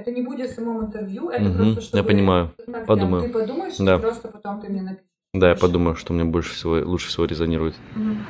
Это 0.00 0.10
не 0.10 0.22
будет 0.22 0.50
в 0.50 0.54
самом 0.54 0.86
интервью, 0.86 1.30
это 1.30 1.42
Мгм, 1.42 1.56
просто 1.56 1.80
чтобы... 1.82 1.98
Я 1.98 2.04
понимаю. 2.04 2.54
Прям 2.64 2.86
подумаю. 2.86 3.24
Ты 3.24 3.30
подумаешь, 3.32 3.74
Да. 3.78 3.96
и 3.96 4.00
просто 4.00 4.28
потом 4.28 4.60
ты 4.60 4.68
мне 4.68 4.82
напишешь. 4.82 5.06
Да, 5.34 5.50
я 5.50 5.54
подумаю, 5.54 5.96
что 5.96 6.12
мне 6.12 6.24
больше 6.24 6.54
всего, 6.54 6.74
лучше 6.84 7.08
всего 7.08 7.24
резонирует. 7.26 7.76
Мгм. 7.94 8.26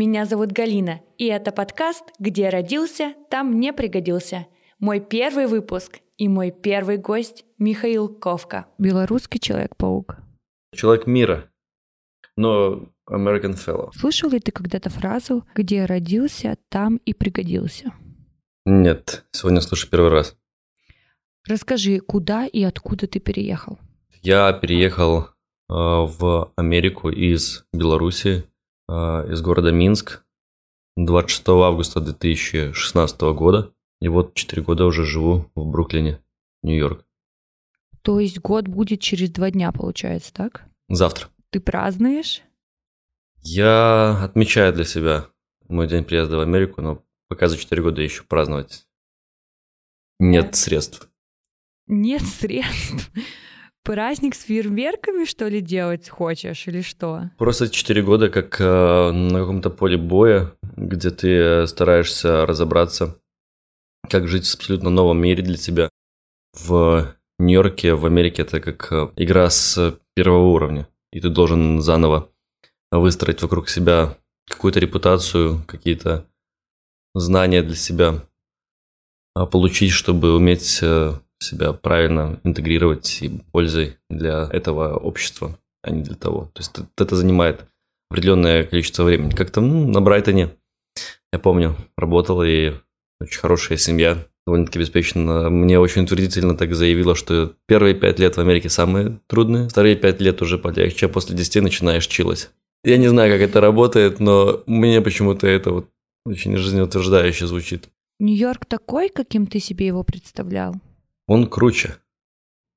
Меня 0.00 0.24
зовут 0.24 0.50
Галина, 0.50 1.02
и 1.18 1.26
это 1.26 1.52
подкаст 1.52 2.04
«Где 2.18 2.48
родился, 2.48 3.12
там 3.28 3.60
не 3.60 3.70
пригодился». 3.70 4.46
Мой 4.78 4.98
первый 4.98 5.46
выпуск 5.46 5.98
и 6.16 6.26
мой 6.26 6.52
первый 6.52 6.96
гость 6.96 7.44
Михаил 7.58 8.08
Ковка. 8.08 8.64
Белорусский 8.78 9.38
Человек-паук. 9.38 10.16
Человек 10.74 11.06
мира, 11.06 11.50
но 12.34 12.88
American 13.10 13.52
Fellow. 13.62 13.90
Слышал 13.94 14.30
ли 14.30 14.40
ты 14.40 14.52
когда-то 14.52 14.88
фразу 14.88 15.46
«Где 15.54 15.84
родился, 15.84 16.56
там 16.70 16.96
и 17.04 17.12
пригодился»? 17.12 17.92
Нет, 18.64 19.26
сегодня 19.32 19.60
слышу 19.60 19.86
первый 19.90 20.10
раз. 20.10 20.34
Расскажи, 21.46 22.00
куда 22.00 22.46
и 22.46 22.62
откуда 22.62 23.06
ты 23.06 23.20
переехал? 23.20 23.78
Я 24.22 24.50
переехал 24.54 25.24
э, 25.24 25.28
в 25.68 26.54
Америку 26.56 27.10
из 27.10 27.66
Беларуси, 27.74 28.49
из 28.90 29.40
города 29.40 29.70
Минск 29.70 30.24
26 30.96 31.48
августа 31.48 32.00
2016 32.00 33.20
года. 33.34 33.72
И 34.00 34.08
вот 34.08 34.34
4 34.34 34.62
года 34.62 34.86
уже 34.86 35.04
живу 35.04 35.50
в 35.54 35.66
Бруклине, 35.66 36.22
Нью-Йорк. 36.62 37.04
То 38.02 38.18
есть 38.18 38.40
год 38.40 38.66
будет 38.66 39.00
через 39.00 39.30
два 39.30 39.50
дня, 39.50 39.72
получается, 39.72 40.32
так? 40.32 40.64
Завтра. 40.88 41.28
Ты 41.50 41.60
празднуешь? 41.60 42.40
Я 43.42 44.24
отмечаю 44.24 44.72
для 44.72 44.84
себя 44.84 45.26
мой 45.68 45.86
день 45.86 46.04
приезда 46.04 46.38
в 46.38 46.40
Америку, 46.40 46.80
но 46.80 47.02
пока 47.28 47.48
за 47.48 47.58
4 47.58 47.82
года 47.82 48.00
еще 48.00 48.24
праздновать 48.24 48.86
нет 50.18 50.54
средств. 50.54 51.08
Нет 51.86 52.22
средств. 52.22 53.10
Праздник 53.82 54.34
с 54.34 54.42
фейерверками, 54.42 55.24
что 55.24 55.48
ли, 55.48 55.60
делать 55.60 56.08
хочешь 56.08 56.68
или 56.68 56.82
что? 56.82 57.30
Просто 57.38 57.68
4 57.68 58.02
года 58.02 58.28
как 58.28 58.60
э, 58.60 59.10
на 59.10 59.40
каком-то 59.40 59.70
поле 59.70 59.96
боя, 59.96 60.52
где 60.76 61.10
ты 61.10 61.66
стараешься 61.66 62.44
разобраться, 62.46 63.18
как 64.08 64.28
жить 64.28 64.46
в 64.46 64.54
абсолютно 64.54 64.90
новом 64.90 65.20
мире 65.20 65.42
для 65.42 65.56
тебя. 65.56 65.88
В 66.52 67.16
Нью-Йорке, 67.38 67.94
в 67.94 68.04
Америке 68.04 68.42
это 68.42 68.60
как 68.60 68.92
э, 68.92 69.08
игра 69.16 69.48
с 69.48 69.98
первого 70.14 70.48
уровня, 70.48 70.86
и 71.12 71.20
ты 71.20 71.30
должен 71.30 71.80
заново 71.80 72.30
выстроить 72.90 73.40
вокруг 73.40 73.68
себя 73.68 74.18
какую-то 74.46 74.80
репутацию, 74.80 75.62
какие-то 75.66 76.26
знания 77.14 77.62
для 77.62 77.76
себя 77.76 78.22
а, 79.34 79.46
получить, 79.46 79.92
чтобы 79.92 80.34
уметь 80.34 80.80
э, 80.82 81.14
себя 81.40 81.72
правильно 81.72 82.38
интегрировать 82.44 83.22
и 83.22 83.40
пользой 83.52 83.96
для 84.08 84.48
этого 84.52 84.96
общества, 84.96 85.58
а 85.82 85.90
не 85.90 86.02
для 86.02 86.14
того. 86.14 86.50
То 86.52 86.60
есть 86.60 86.78
это 86.96 87.16
занимает 87.16 87.64
определенное 88.10 88.64
количество 88.64 89.04
времени. 89.04 89.30
Как-то 89.30 89.60
ну, 89.60 89.86
на 89.86 90.00
Брайтоне, 90.00 90.50
я 91.32 91.38
помню, 91.38 91.76
работал 91.96 92.42
и 92.42 92.72
очень 93.20 93.40
хорошая 93.40 93.78
семья, 93.78 94.18
довольно-таки 94.46 94.78
обеспечена. 94.78 95.50
Мне 95.50 95.78
очень 95.78 96.02
утвердительно 96.02 96.56
так 96.56 96.74
заявила, 96.74 97.14
что 97.14 97.54
первые 97.66 97.94
пять 97.94 98.18
лет 98.18 98.36
в 98.36 98.40
Америке 98.40 98.68
самые 98.68 99.20
трудные, 99.26 99.68
вторые 99.68 99.96
пять 99.96 100.20
лет 100.20 100.42
уже 100.42 100.58
полегче, 100.58 101.06
а 101.06 101.08
после 101.08 101.36
десяти 101.36 101.60
начинаешь 101.60 102.06
чилать. 102.06 102.50
Я 102.82 102.96
не 102.96 103.08
знаю, 103.08 103.30
как 103.30 103.42
это 103.42 103.60
работает, 103.60 104.20
но 104.20 104.62
мне 104.66 105.00
почему-то 105.02 105.46
это 105.46 105.70
вот 105.70 105.88
очень 106.24 106.56
жизнеутверждающе 106.56 107.46
звучит. 107.46 107.88
Нью-Йорк 108.18 108.66
такой, 108.66 109.08
каким 109.08 109.46
ты 109.46 109.60
себе 109.60 109.86
его 109.86 110.02
представлял? 110.02 110.74
Он 111.30 111.46
круче. 111.46 111.94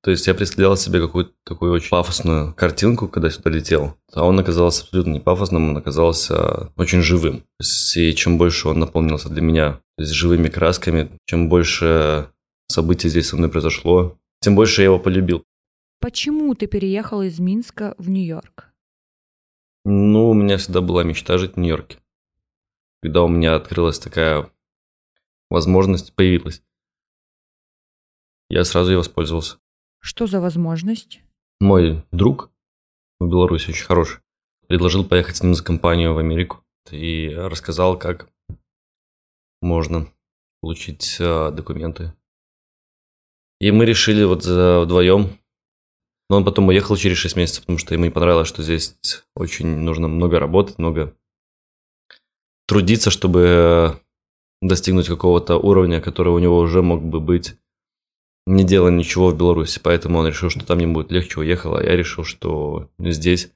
То 0.00 0.12
есть 0.12 0.28
я 0.28 0.34
представлял 0.34 0.76
себе 0.76 1.00
какую-то 1.00 1.32
такую 1.42 1.72
очень 1.72 1.90
пафосную 1.90 2.54
картинку, 2.54 3.08
когда 3.08 3.28
сюда 3.28 3.50
летел. 3.50 3.96
А 4.12 4.24
он 4.24 4.38
оказался 4.38 4.84
абсолютно 4.84 5.10
не 5.10 5.18
пафосным, 5.18 5.70
он 5.70 5.76
оказался 5.76 6.72
очень 6.76 7.00
живым. 7.00 7.44
И 7.96 8.12
чем 8.12 8.38
больше 8.38 8.68
он 8.68 8.78
наполнился 8.78 9.28
для 9.28 9.42
меня 9.42 9.80
то 9.96 10.04
есть, 10.04 10.12
живыми 10.12 10.48
красками, 10.48 11.10
чем 11.24 11.48
больше 11.48 12.30
событий 12.68 13.08
здесь 13.08 13.26
со 13.26 13.36
мной 13.36 13.50
произошло, 13.50 14.16
тем 14.38 14.54
больше 14.54 14.82
я 14.82 14.84
его 14.84 15.00
полюбил. 15.00 15.42
Почему 15.98 16.54
ты 16.54 16.68
переехал 16.68 17.22
из 17.22 17.40
Минска 17.40 17.96
в 17.98 18.08
Нью-Йорк? 18.08 18.72
Ну, 19.84 20.30
у 20.30 20.34
меня 20.34 20.58
всегда 20.58 20.80
была 20.80 21.02
мечта 21.02 21.38
жить 21.38 21.54
в 21.54 21.58
Нью-Йорке. 21.58 21.98
Когда 23.02 23.24
у 23.24 23.28
меня 23.28 23.56
открылась 23.56 23.98
такая 23.98 24.48
возможность, 25.50 26.14
появилась, 26.14 26.62
я 28.48 28.64
сразу 28.64 28.90
ей 28.90 28.96
воспользовался. 28.96 29.58
Что 30.00 30.26
за 30.26 30.40
возможность? 30.40 31.20
Мой 31.60 32.04
друг 32.12 32.50
в 33.20 33.28
Беларуси 33.28 33.70
очень 33.70 33.84
хороший, 33.84 34.20
предложил 34.68 35.04
поехать 35.04 35.36
с 35.36 35.42
ним 35.42 35.54
за 35.54 35.64
компанию 35.64 36.14
в 36.14 36.18
Америку 36.18 36.62
и 36.90 37.28
рассказал, 37.34 37.98
как 37.98 38.28
можно 39.62 40.12
получить 40.60 41.16
э, 41.20 41.50
документы. 41.52 42.12
И 43.60 43.70
мы 43.70 43.86
решили 43.86 44.24
вот 44.24 44.42
за- 44.42 44.80
вдвоем. 44.80 45.38
Но 46.30 46.36
он 46.38 46.44
потом 46.44 46.68
уехал 46.68 46.96
через 46.96 47.18
6 47.18 47.36
месяцев, 47.36 47.62
потому 47.62 47.78
что 47.78 47.94
ему 47.94 48.04
не 48.04 48.10
понравилось, 48.10 48.48
что 48.48 48.62
здесь 48.62 48.96
очень 49.36 49.66
нужно 49.66 50.08
много 50.08 50.38
работать, 50.38 50.78
много 50.78 51.16
трудиться, 52.66 53.10
чтобы 53.10 53.40
э, 53.40 53.88
достигнуть 54.62 55.06
какого-то 55.06 55.56
уровня, 55.56 56.00
который 56.00 56.32
у 56.32 56.38
него 56.38 56.58
уже 56.58 56.82
мог 56.82 57.02
бы 57.02 57.20
быть, 57.20 57.56
не 58.46 58.64
делая 58.64 58.92
ничего 58.92 59.30
в 59.30 59.36
Беларуси. 59.36 59.80
Поэтому 59.82 60.18
он 60.18 60.28
решил, 60.28 60.50
что 60.50 60.64
там 60.64 60.78
ему 60.78 60.94
будет 60.94 61.10
легче, 61.10 61.40
уехал, 61.40 61.76
а 61.76 61.82
я 61.82 61.96
решил, 61.96 62.24
что 62.24 62.90
здесь 62.98 63.50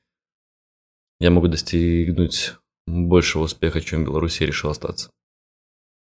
я 1.20 1.30
могу 1.30 1.48
достигнуть 1.48 2.54
большего 2.86 3.44
успеха, 3.44 3.80
чем 3.80 4.02
в 4.02 4.06
Беларуси, 4.06 4.42
и 4.42 4.46
решил 4.46 4.70
остаться. 4.70 5.10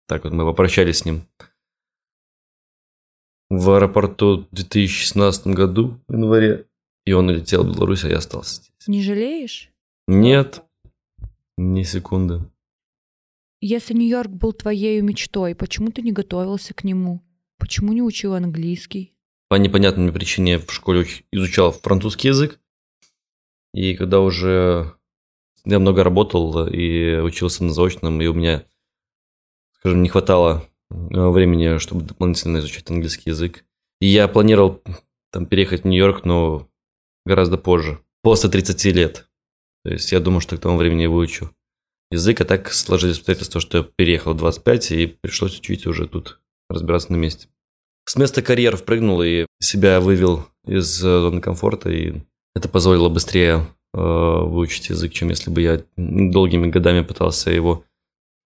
Так 0.08 0.24
вот, 0.24 0.34
мы 0.34 0.46
попрощались 0.46 1.00
с 1.00 1.06
ним 1.06 1.28
в 3.50 3.72
аэропорту 3.72 4.48
в 4.52 4.56
2016 4.56 5.48
году, 5.48 6.00
в 6.08 6.14
январе, 6.14 6.68
и 7.06 7.14
он 7.14 7.30
улетел 7.30 7.64
в 7.64 7.74
Беларусь, 7.74 8.04
а 8.04 8.10
я 8.10 8.18
остался 8.18 8.56
здесь. 8.56 8.88
Не 8.88 9.02
жалеешь? 9.02 9.72
Нет, 10.08 10.64
ни 11.58 11.84
секунды. 11.84 12.42
Если 13.62 13.94
Нью-Йорк 13.94 14.30
был 14.30 14.54
твоей 14.54 15.02
мечтой, 15.02 15.56
почему 15.56 15.92
ты 15.92 16.02
не 16.02 16.12
готовился 16.12 16.74
к 16.74 16.84
нему? 16.84 17.25
Почему 17.58 17.94
не 17.94 18.02
учил 18.02 18.34
английский? 18.34 19.14
По 19.48 19.56
непонятной 19.56 20.04
мне 20.04 20.14
причине 20.14 20.60
в 20.60 20.72
школе 20.72 21.02
уч- 21.02 21.24
изучал 21.32 21.72
французский 21.72 22.30
язык. 22.30 22.60
И 23.74 23.96
когда 23.96 24.22
уже 24.22 24.96
я 25.66 25.80
много 25.80 26.04
работал 26.04 26.68
и 26.68 27.20
учился 27.20 27.64
на 27.64 27.74
заочном, 27.74 28.22
и 28.22 28.28
у 28.28 28.34
меня, 28.34 28.66
скажем, 29.80 30.02
не 30.02 30.10
хватало 30.10 30.68
э, 30.90 30.96
времени, 31.30 31.78
чтобы 31.80 32.04
дополнительно 32.04 32.60
изучать 32.60 32.90
английский 32.90 33.32
язык. 33.32 33.66
И 34.00 34.08
я 34.08 34.28
планировал 34.28 34.82
там 35.32 35.46
переехать 35.46 35.84
в 35.84 35.88
Нью-Йорк, 35.88 36.26
но 36.26 36.70
гораздо 37.26 37.58
позже, 37.58 38.00
после 38.22 38.50
30 38.50 38.86
лет. 38.96 39.28
То 39.84 39.92
есть 39.92 40.12
я 40.12 40.20
думал, 40.20 40.40
что 40.40 40.58
к 40.58 40.62
тому 40.62 40.78
времени 40.78 41.04
я 41.04 41.10
выучу 41.10 41.56
язык, 42.12 42.42
а 42.42 42.46
так 42.46 42.72
сложились 42.72 43.18
обстоятельства, 43.18 43.62
что 43.62 43.80
я 43.80 43.84
переехал 43.84 44.34
в 44.34 44.38
25 44.38 44.92
и 44.92 45.08
пришлось 45.08 45.60
учить 45.60 45.86
уже 45.86 46.08
тут, 46.08 46.40
разбираться 46.76 47.12
на 47.12 47.18
месте. 47.18 47.48
С 48.06 48.16
места 48.16 48.42
карьер 48.42 48.78
впрыгнул 48.78 49.22
и 49.24 49.48
себя 49.60 50.00
вывел 50.00 50.46
из 50.66 51.04
э, 51.04 51.20
зоны 51.22 51.42
комфорта, 51.42 51.90
и 51.90 52.22
это 52.54 52.70
позволило 52.70 53.10
быстрее 53.10 53.68
э, 53.94 53.98
выучить 53.98 54.90
язык, 54.90 55.12
чем 55.14 55.30
если 55.30 55.50
бы 55.50 55.62
я 55.62 55.82
долгими 55.98 56.70
годами 56.70 57.02
пытался 57.02 57.50
его 57.50 57.84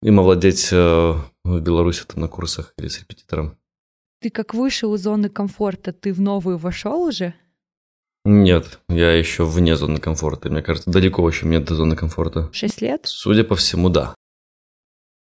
им 0.02 0.20
овладеть 0.20 0.70
э, 0.72 1.14
в 1.44 1.60
Беларуси 1.60 2.06
там, 2.08 2.22
на 2.22 2.28
курсах 2.28 2.74
или 2.78 2.88
с 2.88 3.00
репетитором. 3.00 3.58
Ты 4.22 4.30
как 4.30 4.54
вышел 4.54 4.94
из 4.96 5.02
зоны 5.02 5.30
комфорта, 5.30 5.94
ты 5.94 6.14
в 6.14 6.22
новую 6.22 6.58
вошел 6.58 7.02
уже? 7.04 7.34
Нет, 8.26 8.80
я 8.90 9.14
еще 9.14 9.46
вне 9.46 9.76
зоны 9.76 10.00
комфорта. 10.00 10.50
Мне 10.50 10.62
кажется, 10.62 10.92
далеко 10.92 11.22
очень 11.24 11.50
нет 11.50 11.66
до 11.66 11.76
зоны 11.76 11.96
комфорта. 11.96 12.50
Шесть 12.52 12.82
лет? 12.82 13.02
Судя 13.06 13.44
по 13.44 13.56
всему, 13.56 13.90
да. 13.90 14.14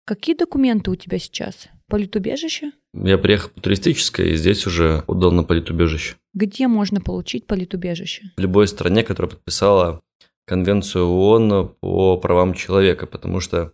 Какие 0.05 0.35
документы 0.35 0.91
у 0.91 0.95
тебя 0.95 1.17
сейчас? 1.17 1.69
Политубежище? 1.87 2.71
Я 2.93 3.17
приехал 3.17 3.49
по 3.49 3.59
туристической, 3.59 4.31
и 4.31 4.35
здесь 4.35 4.67
уже 4.67 5.03
подал 5.07 5.31
на 5.31 5.43
политубежище. 5.43 6.15
Где 6.33 6.67
можно 6.67 7.01
получить 7.01 7.47
политубежище? 7.47 8.31
В 8.37 8.39
любой 8.39 8.67
стране, 8.67 9.03
которая 9.03 9.31
подписала 9.31 10.01
Конвенцию 10.45 11.07
ООН 11.07 11.75
по 11.79 12.17
правам 12.17 12.53
человека, 12.53 13.07
потому 13.07 13.39
что 13.39 13.73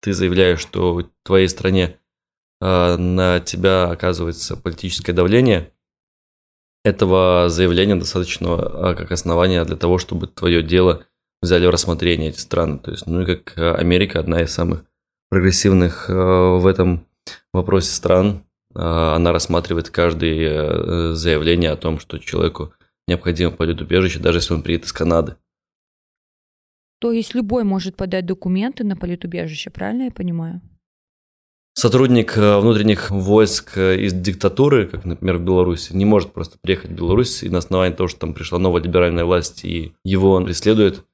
ты 0.00 0.12
заявляешь, 0.12 0.60
что 0.60 0.92
в 0.92 1.10
твоей 1.22 1.48
стране 1.48 1.96
э, 2.60 2.96
на 2.96 3.40
тебя 3.40 3.90
оказывается 3.90 4.56
политическое 4.56 5.12
давление, 5.12 5.70
этого 6.84 7.48
заявления 7.48 7.96
достаточно 7.96 8.56
а, 8.56 8.94
как 8.94 9.10
основания 9.10 9.64
для 9.64 9.76
того, 9.76 9.96
чтобы 9.96 10.26
твое 10.26 10.62
дело 10.62 11.06
взяли 11.40 11.66
в 11.66 11.70
рассмотрение 11.70 12.28
эти 12.28 12.40
страны. 12.40 12.78
То 12.78 12.90
есть, 12.90 13.06
ну 13.06 13.22
и 13.22 13.36
как 13.36 13.56
Америка, 13.78 14.20
одна 14.20 14.42
из 14.42 14.52
самых 14.52 14.84
прогрессивных 15.30 16.08
в 16.08 16.66
этом 16.66 17.06
вопросе 17.52 17.90
стран, 17.90 18.44
она 18.74 19.32
рассматривает 19.32 19.90
каждое 19.90 21.14
заявление 21.14 21.70
о 21.70 21.76
том, 21.76 22.00
что 22.00 22.18
человеку 22.18 22.72
необходимо 23.06 23.52
политубежище, 23.52 24.18
даже 24.18 24.38
если 24.38 24.54
он 24.54 24.62
приедет 24.62 24.86
из 24.86 24.92
Канады. 24.92 25.36
То 27.00 27.12
есть 27.12 27.34
любой 27.34 27.64
может 27.64 27.96
подать 27.96 28.26
документы 28.26 28.82
на 28.82 28.96
политубежище, 28.96 29.70
правильно 29.70 30.04
я 30.04 30.10
понимаю? 30.10 30.60
Сотрудник 31.76 32.38
э, 32.38 32.58
внутренних 32.60 33.10
войск 33.10 33.76
э, 33.76 34.00
из 34.00 34.12
диктатуры, 34.12 34.86
как, 34.86 35.04
например, 35.04 35.38
в 35.38 35.44
Беларуси, 35.44 35.92
не 35.92 36.04
может 36.04 36.32
просто 36.32 36.56
приехать 36.62 36.92
в 36.92 36.94
Беларусь 36.94 37.42
и 37.42 37.48
на 37.48 37.58
основании 37.58 37.94
того, 37.94 38.08
что 38.08 38.20
там 38.20 38.32
пришла 38.32 38.60
новая 38.60 38.80
либеральная 38.80 39.24
власть 39.24 39.64
и 39.64 39.92
его 40.04 40.40
преследует, 40.40 41.04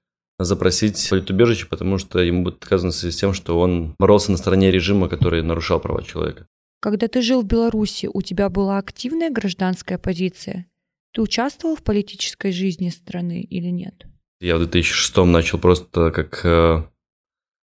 запросить 0.45 1.09
политубежище, 1.11 1.67
потому 1.67 1.99
что 1.99 2.21
ему 2.21 2.45
будет 2.45 2.63
отказано 2.63 2.93
в 2.93 2.95
связи 2.95 3.17
с 3.17 3.21
тем, 3.21 3.35
что 3.35 3.59
он 3.59 3.95
боролся 3.99 4.31
на 4.31 4.39
стороне 4.39 4.71
режима, 4.71 5.09
который 5.09 5.43
нарушал 5.43 5.81
права 5.81 6.03
человека. 6.03 6.47
Когда 6.81 7.09
ты 7.09 7.21
жил 7.21 7.43
в 7.43 7.47
Беларуси, 7.47 8.09
у 8.13 8.23
тебя 8.23 8.49
была 8.49 8.79
активная 8.79 9.31
гражданская 9.31 9.99
позиция? 9.99 10.67
Ты 11.13 11.23
участвовал 11.23 11.77
в 11.77 11.83
политической 11.83 12.53
жизни 12.53 12.89
страны 12.89 13.43
или 13.43 13.69
нет? 13.69 14.07
Я 14.41 14.57
в 14.57 14.61
2006 14.61 15.17
начал 15.27 15.59
просто 15.59 16.11
как 16.11 16.41
э, 16.45 16.83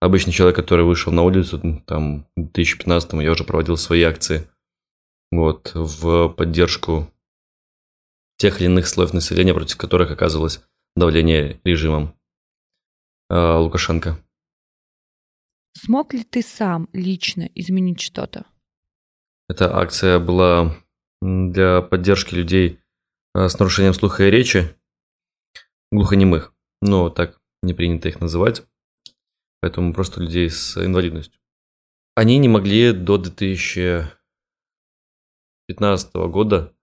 обычный 0.02 0.34
человек, 0.34 0.58
который 0.58 0.84
вышел 0.84 1.14
на 1.14 1.24
улицу, 1.24 1.82
там, 1.86 2.28
в 2.36 2.52
2015 2.52 3.14
я 3.14 3.32
уже 3.32 3.46
проводил 3.46 3.78
свои 3.78 4.02
акции, 4.02 4.50
вот, 5.32 5.72
в 5.74 6.30
поддержку 6.30 7.10
тех 8.38 8.60
или 8.60 8.66
иных 8.66 8.88
слоев 8.88 9.14
населения, 9.14 9.54
против 9.54 9.78
которых 9.78 10.12
оказывалось 10.12 10.62
давление 10.96 11.62
режимом 11.64 12.17
э, 13.30 13.58
Лукашенко. 13.58 14.18
Смог 15.74 16.14
ли 16.14 16.24
ты 16.24 16.42
сам 16.42 16.88
лично 16.94 17.50
изменить 17.56 18.02
что-то? 18.02 18.46
Эта 19.50 19.78
акция 19.78 20.20
была 20.20 20.76
для 21.22 21.82
поддержки 21.82 22.34
людей 22.34 22.80
Э, 23.38 23.50
с 23.50 23.60
нарушением 23.60 23.94
слуха 23.94 24.24
и 24.24 24.32
речи, 24.32 24.76
глухонемых, 25.92 26.56
но 26.82 27.12
так 27.12 27.40
не 27.62 27.76
принято 27.76 28.10
их 28.10 28.20
называть, 28.20 28.66
поэтому 29.62 29.94
просто 29.94 30.22
людей 30.22 30.50
с 30.50 30.76
инвалидностью. 30.76 31.40
Они 32.16 32.40
не 32.40 32.50
могли 32.50 32.94
до 32.94 33.20
2015 33.20 36.16
года, 36.32 36.74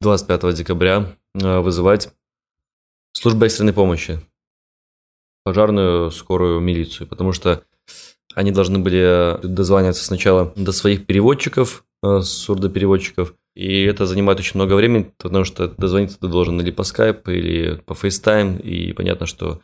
25 0.00 0.52
декабря, 0.52 1.16
э, 1.34 1.60
вызывать 1.60 2.12
службу 3.12 3.44
экстренной 3.44 3.72
помощи, 3.72 4.18
пожарную, 5.44 6.10
скорую, 6.10 6.60
милицию, 6.60 7.06
потому 7.06 7.32
что 7.32 7.62
они 8.34 8.50
должны 8.50 8.80
были 8.80 9.38
дозваниваться 9.42 10.04
сначала 10.04 10.52
до 10.56 10.72
своих 10.72 11.06
переводчиков, 11.06 11.84
э, 12.02 12.20
сурдопереводчиков, 12.20 13.34
и 13.54 13.84
это 13.84 14.06
занимает 14.06 14.40
очень 14.40 14.56
много 14.56 14.74
времени, 14.74 15.12
потому 15.18 15.44
что 15.44 15.68
дозвониться 15.68 16.18
ты 16.18 16.26
должен 16.26 16.60
или 16.60 16.72
по 16.72 16.82
Skype, 16.82 17.32
или 17.32 17.76
по 17.86 17.92
FaceTime. 17.92 18.60
И 18.60 18.92
понятно, 18.92 19.26
что 19.26 19.60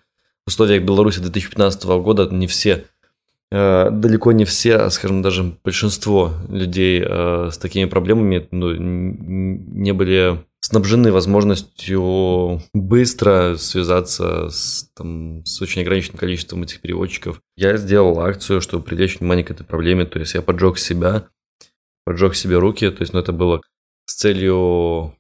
в 0.46 0.48
условиях 0.48 0.84
Беларуси 0.84 1.18
2015 1.18 1.84
года 2.00 2.28
не 2.30 2.46
все, 2.46 2.84
э, 3.50 3.90
далеко 3.90 4.30
не 4.30 4.44
все, 4.44 4.76
а, 4.76 4.90
скажем, 4.90 5.22
даже 5.22 5.56
большинство 5.64 6.32
людей 6.48 7.02
э, 7.04 7.50
с 7.50 7.58
такими 7.58 7.86
проблемами 7.86 8.46
ну, 8.52 8.72
не 8.74 9.92
были 9.92 10.38
снабжены 10.70 11.10
возможностью 11.10 12.62
быстро 12.72 13.56
связаться 13.56 14.50
с, 14.50 14.88
там, 14.94 15.44
с 15.44 15.60
очень 15.60 15.82
ограниченным 15.82 16.18
количеством 16.18 16.62
этих 16.62 16.80
переводчиков. 16.80 17.40
Я 17.56 17.76
сделал 17.76 18.20
акцию, 18.20 18.60
чтобы 18.60 18.84
привлечь 18.84 19.18
внимание 19.18 19.44
к 19.44 19.50
этой 19.50 19.64
проблеме, 19.64 20.04
то 20.04 20.20
есть 20.20 20.34
я 20.34 20.42
поджег 20.42 20.78
себя, 20.78 21.26
поджег 22.04 22.36
себе 22.36 22.58
руки, 22.58 22.88
то 22.88 23.02
есть 23.02 23.12
ну, 23.12 23.18
это 23.18 23.32
было 23.32 23.62
с 24.04 24.14
целью 24.14 25.16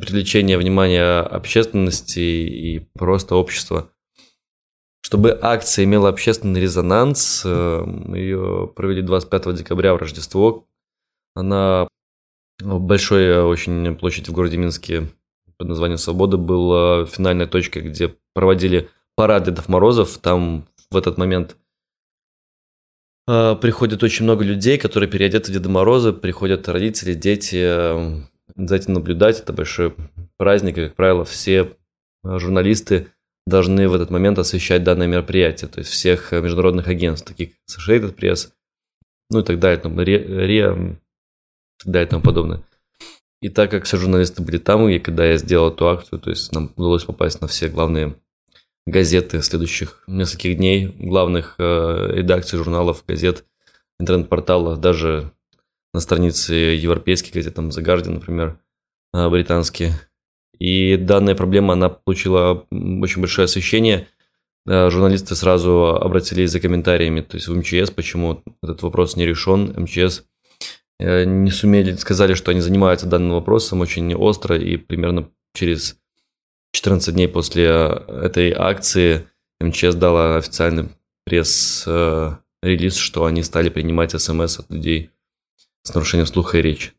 привлечения 0.00 0.56
внимания 0.56 1.20
общественности 1.20 2.20
и 2.20 2.78
просто 2.94 3.34
общества. 3.34 3.90
Чтобы 5.02 5.38
акция 5.42 5.84
имела 5.84 6.08
общественный 6.08 6.60
резонанс, 6.60 7.42
э, 7.44 7.82
мы 7.84 8.16
ее 8.16 8.72
провели 8.74 9.02
25 9.02 9.56
декабря 9.56 9.92
в 9.92 9.98
Рождество. 9.98 10.66
Она 11.34 11.86
большой 12.62 13.42
очень 13.42 13.96
площади 13.96 14.30
в 14.30 14.32
городе 14.32 14.56
Минске 14.56 15.08
под 15.56 15.68
названием 15.68 15.98
«Свобода» 15.98 16.36
была 16.36 17.06
финальной 17.06 17.46
точкой, 17.46 17.82
где 17.82 18.14
проводили 18.34 18.88
парад 19.14 19.44
Дедов 19.44 19.68
Морозов. 19.68 20.18
Там 20.18 20.66
в 20.90 20.96
этот 20.96 21.18
момент 21.18 21.56
а, 23.26 23.54
приходит 23.54 24.02
очень 24.02 24.24
много 24.24 24.44
людей, 24.44 24.78
которые 24.78 25.08
переодеты 25.08 25.52
в 25.52 25.54
Деда 25.54 25.68
Мороза, 25.68 26.12
приходят 26.12 26.68
родители, 26.68 27.14
дети, 27.14 27.56
эм, 27.56 28.28
за 28.56 28.76
этим 28.76 28.94
наблюдать. 28.94 29.40
Это 29.40 29.52
большой 29.52 29.94
праздник, 30.36 30.78
и, 30.78 30.86
как 30.86 30.96
правило, 30.96 31.24
все 31.24 31.72
журналисты 32.24 33.08
должны 33.46 33.88
в 33.88 33.94
этот 33.94 34.10
момент 34.10 34.38
освещать 34.38 34.82
данное 34.82 35.06
мероприятие, 35.06 35.68
то 35.68 35.78
есть 35.78 35.90
всех 35.90 36.32
международных 36.32 36.88
агентств, 36.88 37.28
таких 37.28 37.50
как 37.50 37.58
Associated 37.68 38.14
Press, 38.14 38.48
ну 39.30 39.40
и 39.40 39.44
так 39.44 39.58
далее, 39.58 39.78
там, 39.78 40.00
РИА, 40.00 40.96
далее 41.84 42.06
и 42.06 42.10
тому 42.10 42.22
подобное. 42.22 42.62
И 43.42 43.48
так 43.48 43.70
как 43.70 43.84
все 43.84 43.96
журналисты 43.96 44.42
были 44.42 44.58
там, 44.58 44.88
и 44.88 44.98
когда 44.98 45.24
я 45.24 45.38
сделал 45.38 45.70
эту 45.70 45.88
акцию, 45.88 46.20
то 46.20 46.30
есть 46.30 46.52
нам 46.52 46.72
удалось 46.76 47.04
попасть 47.04 47.40
на 47.40 47.48
все 47.48 47.68
главные 47.68 48.16
газеты 48.86 49.40
следующих 49.42 50.02
нескольких 50.06 50.56
дней, 50.56 50.86
главных 50.86 51.54
э, 51.58 52.12
редакций 52.12 52.58
журналов, 52.58 53.04
газет, 53.06 53.44
интернет-порталов, 53.98 54.80
даже 54.80 55.32
на 55.94 56.00
странице 56.00 56.54
европейских 56.54 57.32
газет, 57.32 57.54
там 57.54 57.68
The 57.68 57.82
Guardian, 57.82 58.14
например, 58.14 58.58
э, 59.14 59.28
британские. 59.28 59.98
И 60.58 60.96
данная 60.96 61.34
проблема, 61.34 61.72
она 61.72 61.88
получила 61.88 62.66
очень 62.70 63.20
большое 63.20 63.46
освещение. 63.46 64.06
Э, 64.66 64.90
журналисты 64.90 65.34
сразу 65.34 65.96
обратились 65.96 66.50
за 66.50 66.60
комментариями, 66.60 67.22
то 67.22 67.36
есть 67.36 67.48
в 67.48 67.56
МЧС, 67.56 67.90
почему 67.90 68.42
этот 68.62 68.82
вопрос 68.82 69.16
не 69.16 69.26
решен. 69.26 69.74
МЧС 69.76 70.24
не 71.00 71.50
сумели, 71.50 71.94
сказали, 71.96 72.34
что 72.34 72.50
они 72.50 72.60
занимаются 72.60 73.06
данным 73.06 73.32
вопросом 73.32 73.80
очень 73.80 74.14
остро, 74.14 74.58
и 74.58 74.76
примерно 74.76 75.30
через 75.54 75.96
14 76.72 77.14
дней 77.14 77.28
после 77.28 77.64
э, 77.64 78.20
этой 78.24 78.52
акции 78.52 79.26
МЧС 79.60 79.94
дала 79.94 80.36
официальный 80.36 80.88
пресс-релиз, 81.24 82.96
что 82.96 83.24
они 83.24 83.42
стали 83.42 83.68
принимать 83.68 84.18
смс 84.20 84.58
от 84.58 84.70
людей 84.70 85.10
с 85.82 85.94
нарушением 85.94 86.26
слуха 86.26 86.58
и 86.58 86.62
речи. 86.62 86.92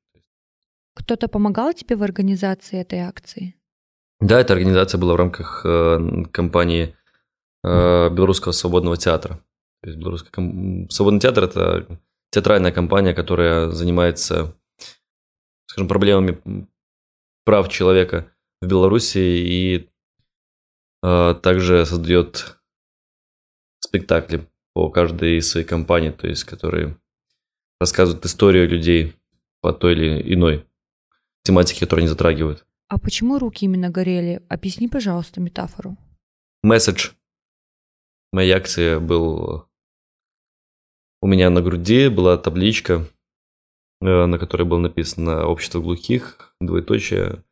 Кто-то 0.96 1.28
помогал 1.28 1.74
тебе 1.74 1.96
в 1.96 2.04
организации 2.04 2.80
этой 2.80 3.00
акции? 3.00 3.56
Да, 4.20 4.40
эта 4.40 4.54
организация 4.54 5.00
была 5.00 5.14
в 5.14 5.18
рамках 5.18 5.62
э, 5.66 6.26
компании 6.32 6.96
э, 7.64 8.10
Белорусского 8.10 8.52
свободного 8.52 8.98
театра. 8.98 9.40
То 9.82 9.90
есть 9.90 10.00
Белорусский 10.00 10.32
ком... 10.32 10.90
свободный 10.90 11.22
театр– 11.22 11.44
это 11.46 12.00
театральная 12.32 12.72
компания, 12.72 13.14
которая 13.14 13.70
занимается, 13.70 14.56
скажем, 15.68 15.88
проблемами 15.88 16.68
прав 17.44 17.70
человека 17.70 18.32
в 18.62 18.68
Беларуси 18.68 19.20
и 19.20 19.90
э, 21.04 21.36
также 21.42 21.86
создает 21.86 22.58
спектакли 23.80 24.48
по 24.74 24.90
каждой 24.90 25.38
из 25.38 25.50
своей 25.50 25.66
компаний, 25.66 26.12
то 26.12 26.28
есть 26.28 26.46
которые 26.46 26.98
рассказывают 27.80 28.26
историю 28.26 28.70
людей 28.70 29.16
по 29.60 29.74
той 29.74 29.94
или 29.94 30.34
иной 30.34 30.66
тематике, 31.44 31.82
которую 31.82 32.04
они 32.04 32.10
затрагивают. 32.10 32.66
А 32.88 32.98
почему 33.00 33.40
руки 33.40 33.66
именно 33.66 33.90
горели? 33.90 34.44
Объясни, 34.50 34.88
пожалуйста, 34.88 35.42
метафору. 35.42 35.98
Месседж 36.64 37.12
моей 38.32 38.52
акции 38.52 38.98
был 38.98 39.66
у 41.22 41.28
меня 41.28 41.50
на 41.50 41.62
груди 41.62 42.10
была 42.10 42.38
табличка, 42.38 43.08
э, 44.02 44.26
на 44.26 44.40
которой 44.40 44.64
было 44.64 44.80
написано 44.80 45.46
«Общество 45.46 45.80
глухих», 45.80 46.56
двоеточие, 46.60 47.44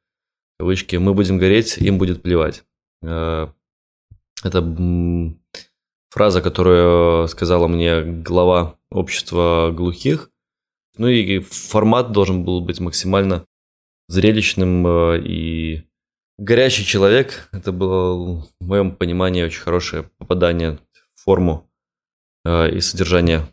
кавычки, 0.58 0.96
мы 0.96 1.14
будем 1.14 1.38
гореть, 1.38 1.78
им 1.78 2.00
будет 2.00 2.24
плевать. 2.24 2.64
Э, 3.04 3.48
это 4.44 5.46
фраза, 6.10 6.42
которую 6.42 7.28
сказала 7.28 7.68
мне 7.68 8.02
глава 8.02 8.76
общества 8.90 9.72
глухих. 9.72 10.32
Ну 10.98 11.08
и 11.08 11.40
формат 11.40 12.12
должен 12.12 12.44
был 12.44 12.62
быть 12.62 12.80
максимально 12.80 13.46
зрелищным 14.08 14.88
э, 14.88 15.22
и 15.24 15.84
горячий 16.40 16.86
человек. 16.86 17.50
Это 17.52 17.72
было, 17.72 18.42
в 18.60 18.66
моем 18.66 18.96
понимании, 18.96 19.44
очень 19.44 19.62
хорошее 19.62 20.10
попадание 20.18 20.80
в 21.14 21.24
форму 21.24 21.70
и 22.46 22.80
содержание 22.80 23.46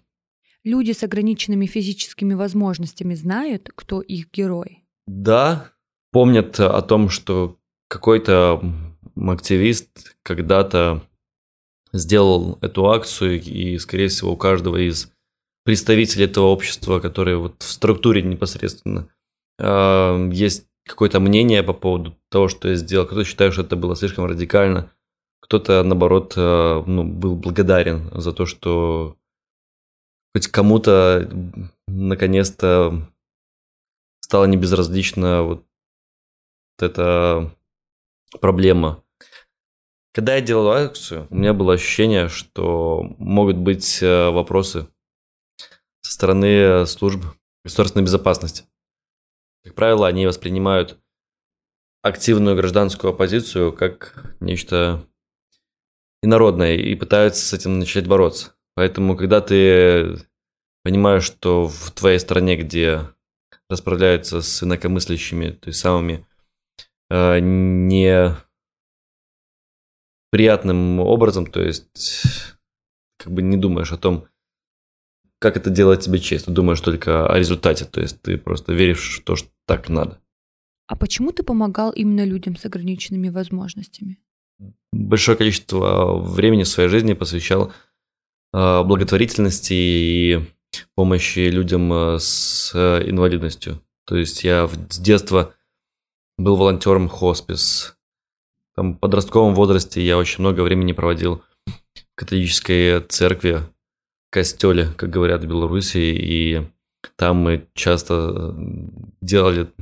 Люди 0.66 0.90
с 0.90 1.04
ограниченными 1.04 1.66
физическими 1.66 2.34
возможностями 2.34 3.14
знают, 3.14 3.70
кто 3.72 4.00
их 4.00 4.32
герой. 4.32 4.82
Да, 5.06 5.70
помнят 6.10 6.58
о 6.58 6.82
том, 6.82 7.08
что 7.08 7.56
какой-то 7.88 8.60
активист 9.16 10.16
когда-то 10.24 11.02
сделал 11.92 12.58
эту 12.62 12.90
акцию, 12.90 13.40
и, 13.40 13.78
скорее 13.78 14.08
всего, 14.08 14.32
у 14.32 14.36
каждого 14.36 14.76
из 14.76 15.12
представителей 15.64 16.24
этого 16.24 16.46
общества, 16.46 16.98
которые 16.98 17.36
вот 17.36 17.62
в 17.62 17.70
структуре 17.70 18.22
непосредственно, 18.22 19.08
а, 19.60 20.28
есть 20.32 20.66
какое-то 20.84 21.20
мнение 21.20 21.62
по 21.62 21.74
поводу 21.74 22.16
того, 22.28 22.48
что 22.48 22.70
я 22.70 22.74
сделал. 22.74 23.06
Кто-то 23.06 23.24
считает, 23.24 23.52
что 23.52 23.62
это 23.62 23.76
было 23.76 23.94
слишком 23.94 24.26
радикально, 24.26 24.90
кто-то, 25.38 25.84
наоборот, 25.84 26.34
а, 26.36 26.82
ну, 26.84 27.04
был 27.04 27.36
благодарен 27.36 28.10
за 28.20 28.32
то, 28.32 28.46
что 28.46 29.16
хоть 30.36 30.48
кому-то 30.48 31.30
наконец-то 31.88 33.10
стало 34.20 34.44
небезразлично 34.44 35.44
вот 35.44 35.64
эта 36.78 37.56
проблема. 38.42 39.02
Когда 40.12 40.34
я 40.34 40.42
делал 40.42 40.72
акцию, 40.72 41.26
у 41.30 41.36
меня 41.36 41.54
было 41.54 41.72
ощущение, 41.72 42.28
что 42.28 43.14
могут 43.16 43.56
быть 43.56 44.02
э, 44.02 44.28
вопросы 44.28 44.88
со 46.02 46.12
стороны 46.12 46.84
служб 46.84 47.24
государственной 47.64 48.04
безопасности. 48.04 48.66
Как 49.64 49.74
правило, 49.74 50.06
они 50.06 50.26
воспринимают 50.26 50.98
активную 52.02 52.56
гражданскую 52.56 53.14
оппозицию 53.14 53.72
как 53.72 54.36
нечто 54.40 55.02
инородное 56.22 56.76
и 56.76 56.94
пытаются 56.94 57.42
с 57.42 57.54
этим 57.54 57.78
начать 57.78 58.06
бороться. 58.06 58.55
Поэтому, 58.76 59.16
когда 59.16 59.40
ты 59.40 60.18
понимаешь, 60.84 61.24
что 61.24 61.66
в 61.66 61.90
твоей 61.92 62.18
стране, 62.18 62.56
где 62.56 63.08
расправляются 63.68 64.42
с 64.42 64.62
инакомыслящими, 64.62 65.50
то 65.50 65.68
есть 65.68 65.80
самыми 65.80 66.26
э, 67.10 67.40
не 67.40 68.36
приятным 70.30 71.00
образом, 71.00 71.46
то 71.46 71.62
есть 71.62 72.56
как 73.18 73.32
бы 73.32 73.42
не 73.42 73.56
думаешь 73.56 73.92
о 73.92 73.96
том, 73.96 74.28
как 75.38 75.56
это 75.56 75.70
делает 75.70 76.00
тебе 76.00 76.18
честь, 76.18 76.44
ты 76.44 76.50
думаешь 76.52 76.80
только 76.80 77.26
о 77.26 77.38
результате, 77.38 77.86
то 77.86 78.00
есть 78.02 78.20
ты 78.20 78.36
просто 78.36 78.74
веришь 78.74 79.18
в 79.18 79.24
то, 79.24 79.36
что 79.36 79.48
так 79.64 79.88
надо. 79.88 80.20
А 80.86 80.96
почему 80.96 81.32
ты 81.32 81.42
помогал 81.42 81.90
именно 81.92 82.24
людям 82.24 82.56
с 82.56 82.64
ограниченными 82.66 83.30
возможностями? 83.30 84.18
Большое 84.92 85.36
количество 85.36 86.16
времени 86.18 86.62
в 86.62 86.68
своей 86.68 86.88
жизни 86.88 87.14
посвящал 87.14 87.72
благотворительности 88.52 89.72
и 89.72 90.40
помощи 90.94 91.48
людям 91.50 91.92
э, 91.92 92.18
с 92.18 92.72
э, 92.74 93.08
инвалидностью. 93.08 93.80
То 94.04 94.16
есть 94.16 94.44
я 94.44 94.68
с 94.68 94.98
детства 94.98 95.54
был 96.38 96.56
волонтером 96.56 97.08
хоспис. 97.08 97.96
Там, 98.74 98.94
в 98.94 98.98
подростковом 98.98 99.54
возрасте 99.54 100.04
я 100.04 100.18
очень 100.18 100.40
много 100.40 100.60
времени 100.60 100.92
проводил 100.92 101.42
в 101.66 101.72
католической 102.14 103.00
церкви, 103.00 103.62
костеле, 104.30 104.88
как 104.96 105.10
говорят 105.10 105.44
в 105.44 105.48
Беларуси, 105.48 105.98
и 105.98 106.66
там 107.16 107.38
мы 107.38 107.66
часто 107.74 108.54
делали 109.20 109.72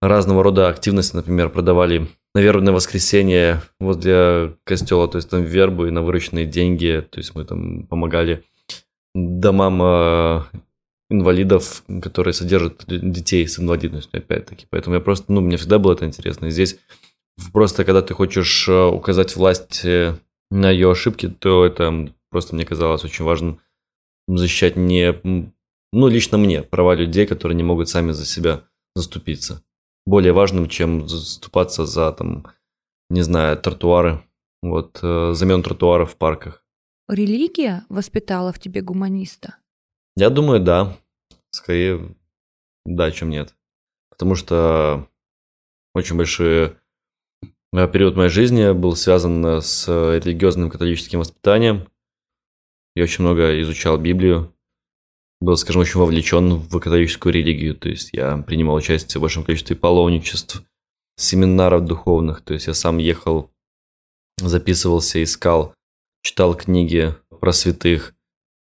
разного 0.00 0.42
рода 0.42 0.68
активности, 0.68 1.16
например, 1.16 1.50
продавали 1.50 2.08
на 2.34 2.40
вербное 2.40 2.72
воскресенье 2.72 3.62
возле 3.78 4.56
костела, 4.64 5.06
то 5.08 5.16
есть 5.16 5.30
там 5.30 5.44
вербу 5.44 5.86
и 5.86 5.90
на 5.90 6.02
вырученные 6.02 6.46
деньги, 6.46 7.06
то 7.08 7.18
есть 7.18 7.34
мы 7.34 7.44
там 7.44 7.86
помогали 7.86 8.42
домам 9.14 9.80
э, 9.80 10.42
инвалидов, 11.10 11.84
которые 12.02 12.34
содержат 12.34 12.84
детей 12.86 13.46
с 13.46 13.60
инвалидностью, 13.60 14.18
опять-таки. 14.18 14.66
Поэтому 14.70 14.96
я 14.96 15.00
просто, 15.00 15.32
ну, 15.32 15.40
мне 15.40 15.56
всегда 15.56 15.78
было 15.78 15.92
это 15.92 16.06
интересно. 16.06 16.46
И 16.46 16.50
здесь 16.50 16.78
просто, 17.52 17.84
когда 17.84 18.02
ты 18.02 18.14
хочешь 18.14 18.68
э, 18.68 18.86
указать 18.86 19.36
власти 19.36 20.14
на 20.50 20.70
ее 20.70 20.90
ошибки, 20.90 21.28
то 21.28 21.64
это 21.64 22.12
просто 22.30 22.56
мне 22.56 22.64
казалось 22.64 23.04
очень 23.04 23.24
важным 23.24 23.60
защищать 24.26 24.74
не, 24.74 25.14
ну, 25.92 26.08
лично 26.08 26.36
мне, 26.38 26.62
права 26.62 26.94
людей, 26.94 27.26
которые 27.26 27.54
не 27.54 27.62
могут 27.62 27.88
сами 27.88 28.10
за 28.10 28.26
себя 28.26 28.62
заступиться 28.96 29.62
более 30.06 30.32
важным, 30.32 30.68
чем 30.68 31.08
заступаться 31.08 31.86
за, 31.86 32.12
там, 32.12 32.46
не 33.10 33.22
знаю, 33.22 33.56
тротуары, 33.56 34.22
вот, 34.62 34.98
э, 35.02 35.32
замен 35.34 35.62
тротуаров 35.62 36.12
в 36.12 36.16
парках. 36.16 36.64
Религия 37.08 37.84
воспитала 37.88 38.52
в 38.52 38.58
тебе 38.58 38.80
гуманиста? 38.80 39.56
Я 40.16 40.30
думаю, 40.30 40.60
да. 40.60 40.96
Скорее, 41.50 42.14
да, 42.84 43.10
чем 43.10 43.30
нет. 43.30 43.54
Потому 44.10 44.34
что 44.34 45.08
очень 45.94 46.16
большой 46.16 46.76
э, 47.72 47.88
период 47.88 48.16
моей 48.16 48.30
жизни 48.30 48.72
был 48.72 48.96
связан 48.96 49.44
с 49.60 49.86
религиозным 49.88 50.70
католическим 50.70 51.18
воспитанием. 51.18 51.88
Я 52.94 53.04
очень 53.04 53.24
много 53.24 53.60
изучал 53.60 53.98
Библию 53.98 54.53
был, 55.44 55.56
скажем, 55.56 55.82
очень 55.82 56.00
вовлечен 56.00 56.54
в 56.54 56.78
католическую 56.78 57.32
религию. 57.32 57.74
То 57.74 57.88
есть 57.88 58.10
я 58.12 58.36
принимал 58.38 58.76
участие 58.76 59.18
в 59.18 59.22
большом 59.22 59.44
количестве 59.44 59.76
паломничеств, 59.76 60.62
семинаров 61.16 61.84
духовных. 61.84 62.40
То 62.40 62.54
есть 62.54 62.66
я 62.66 62.74
сам 62.74 62.98
ехал, 62.98 63.50
записывался, 64.38 65.22
искал, 65.22 65.74
читал 66.22 66.54
книги 66.54 67.14
про 67.40 67.52
святых, 67.52 68.14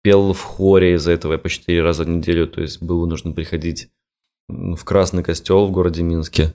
пел 0.03 0.33
в 0.33 0.41
хоре 0.41 0.95
из-за 0.95 1.13
этого 1.13 1.33
я 1.33 1.37
по 1.39 1.49
четыре 1.49 1.81
раза 1.81 2.03
в 2.03 2.09
неделю. 2.09 2.47
То 2.47 2.61
есть 2.61 2.81
было 2.81 3.05
нужно 3.05 3.31
приходить 3.31 3.89
в 4.49 4.83
Красный 4.83 5.23
костел 5.23 5.65
в 5.65 5.71
городе 5.71 6.03
Минске, 6.03 6.53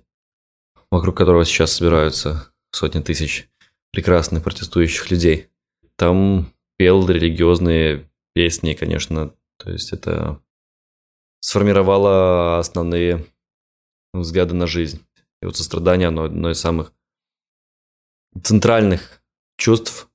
вокруг 0.90 1.16
которого 1.16 1.44
сейчас 1.44 1.72
собираются 1.72 2.52
сотни 2.70 3.00
тысяч 3.00 3.48
прекрасных 3.92 4.44
протестующих 4.44 5.10
людей. 5.10 5.48
Там 5.96 6.52
пел 6.76 7.08
религиозные 7.08 8.08
песни, 8.34 8.74
конечно, 8.74 9.32
то 9.58 9.70
есть 9.70 9.92
это 9.92 10.40
сформировало 11.40 12.58
основные 12.58 13.26
взгляды 14.12 14.54
на 14.54 14.66
жизнь. 14.66 15.04
И 15.42 15.46
вот 15.46 15.56
сострадание, 15.56 16.08
оно 16.08 16.24
одно 16.24 16.50
из 16.50 16.58
самых 16.58 16.92
центральных 18.42 19.22
чувств, 19.56 20.08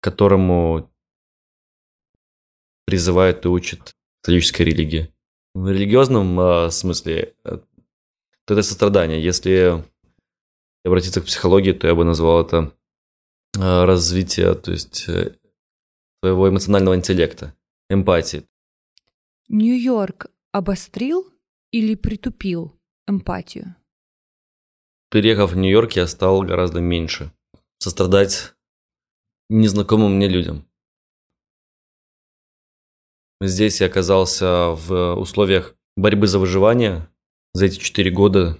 которому 0.00 0.90
призывает 2.86 3.44
и 3.44 3.48
учит 3.48 3.96
католическая 4.22 4.66
религия. 4.66 5.12
В 5.54 5.68
религиозном 5.70 6.38
э, 6.38 6.70
смысле 6.70 7.34
э, 7.44 7.58
то 8.46 8.54
это 8.54 8.62
сострадание. 8.62 9.22
Если 9.22 9.84
обратиться 10.84 11.20
к 11.20 11.24
психологии, 11.24 11.72
то 11.72 11.88
я 11.88 11.94
бы 11.94 12.04
назвал 12.04 12.44
это 12.44 12.72
э, 13.56 13.84
развитие, 13.84 14.54
то 14.54 14.70
есть 14.70 15.08
э, 15.08 15.34
твоего 16.20 16.48
эмоционального 16.48 16.94
интеллекта, 16.94 17.54
эмпатии. 17.90 18.44
Нью-Йорк 19.48 20.26
обострил 20.52 21.32
или 21.70 21.94
притупил 21.94 22.78
эмпатию? 23.06 23.76
Переехав 25.10 25.52
в 25.52 25.56
Нью-Йорк, 25.56 25.92
я 25.92 26.06
стал 26.06 26.42
гораздо 26.42 26.80
меньше 26.80 27.32
сострадать 27.78 28.54
незнакомым 29.48 30.16
мне 30.16 30.28
людям. 30.28 30.66
Здесь 33.40 33.80
я 33.80 33.86
оказался 33.86 34.70
в 34.70 35.14
условиях 35.14 35.76
борьбы 35.96 36.26
за 36.26 36.38
выживание. 36.38 37.08
За 37.52 37.66
эти 37.66 37.78
четыре 37.78 38.10
года 38.10 38.58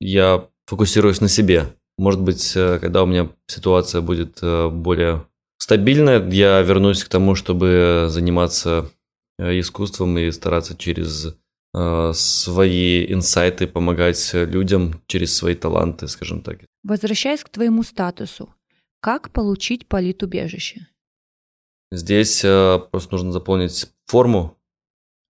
я 0.00 0.48
фокусируюсь 0.66 1.20
на 1.20 1.28
себе. 1.28 1.74
Может 1.96 2.20
быть, 2.20 2.54
э, 2.54 2.78
когда 2.78 3.02
у 3.02 3.06
меня 3.06 3.30
ситуация 3.46 4.00
будет 4.00 4.38
э, 4.42 4.68
более 4.68 5.26
стабильная, 5.58 6.24
я 6.30 6.60
вернусь 6.62 7.02
к 7.02 7.08
тому, 7.08 7.34
чтобы 7.34 8.06
заниматься 8.08 8.90
искусством 9.38 10.18
и 10.18 10.30
стараться 10.30 10.76
через 10.76 11.34
э, 11.74 12.12
свои 12.14 13.12
инсайты 13.12 13.66
помогать 13.66 14.30
людям 14.32 15.00
через 15.06 15.36
свои 15.36 15.54
таланты, 15.54 16.08
скажем 16.08 16.42
так. 16.42 16.58
Возвращаясь 16.82 17.44
к 17.44 17.48
твоему 17.48 17.82
статусу, 17.82 18.54
как 19.00 19.30
получить 19.30 19.86
политубежище? 19.86 20.86
Здесь 21.90 22.44
э, 22.44 22.80
просто 22.90 23.14
нужно 23.14 23.32
заполнить 23.32 23.86
форму. 24.06 24.58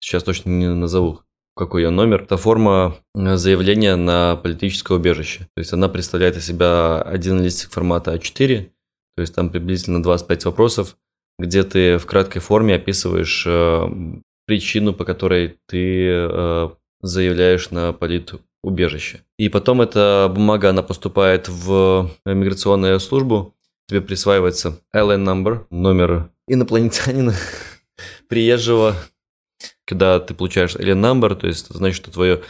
Сейчас 0.00 0.22
точно 0.22 0.50
не 0.50 0.68
назову, 0.68 1.20
какой 1.56 1.82
ее 1.82 1.90
номер. 1.90 2.22
Это 2.22 2.36
форма 2.36 2.96
заявления 3.14 3.96
на 3.96 4.36
политическое 4.36 4.94
убежище. 4.94 5.48
То 5.54 5.60
есть 5.60 5.72
она 5.72 5.88
представляет 5.88 6.36
из 6.36 6.46
себя 6.46 7.02
один 7.02 7.42
листик 7.42 7.70
формата 7.70 8.14
А4, 8.14 8.70
то 9.16 9.20
есть 9.20 9.34
там 9.34 9.50
приблизительно 9.50 10.02
25 10.02 10.44
вопросов 10.46 10.96
где 11.38 11.62
ты 11.62 11.98
в 11.98 12.06
краткой 12.06 12.40
форме 12.40 12.74
описываешь 12.74 13.44
э, 13.46 13.86
причину, 14.46 14.92
по 14.92 15.04
которой 15.04 15.58
ты 15.66 16.08
э, 16.08 16.68
заявляешь 17.00 17.70
на 17.70 17.92
политубежище. 17.92 19.20
И 19.38 19.48
потом 19.48 19.80
эта 19.80 20.30
бумага, 20.34 20.70
она 20.70 20.82
поступает 20.82 21.48
в 21.48 22.10
миграционную 22.24 22.98
службу, 23.00 23.54
тебе 23.88 24.00
присваивается 24.00 24.80
LN 24.94 25.24
number, 25.24 25.66
номер 25.70 26.30
инопланетянина, 26.48 27.34
приезжего, 28.28 28.96
когда 29.84 30.20
ты 30.20 30.34
получаешь 30.34 30.76
alien 30.76 31.00
number, 31.00 31.34
то 31.34 31.46
есть 31.46 31.66
это 31.66 31.78
значит, 31.78 31.96
что 31.96 32.10
твое 32.10 32.42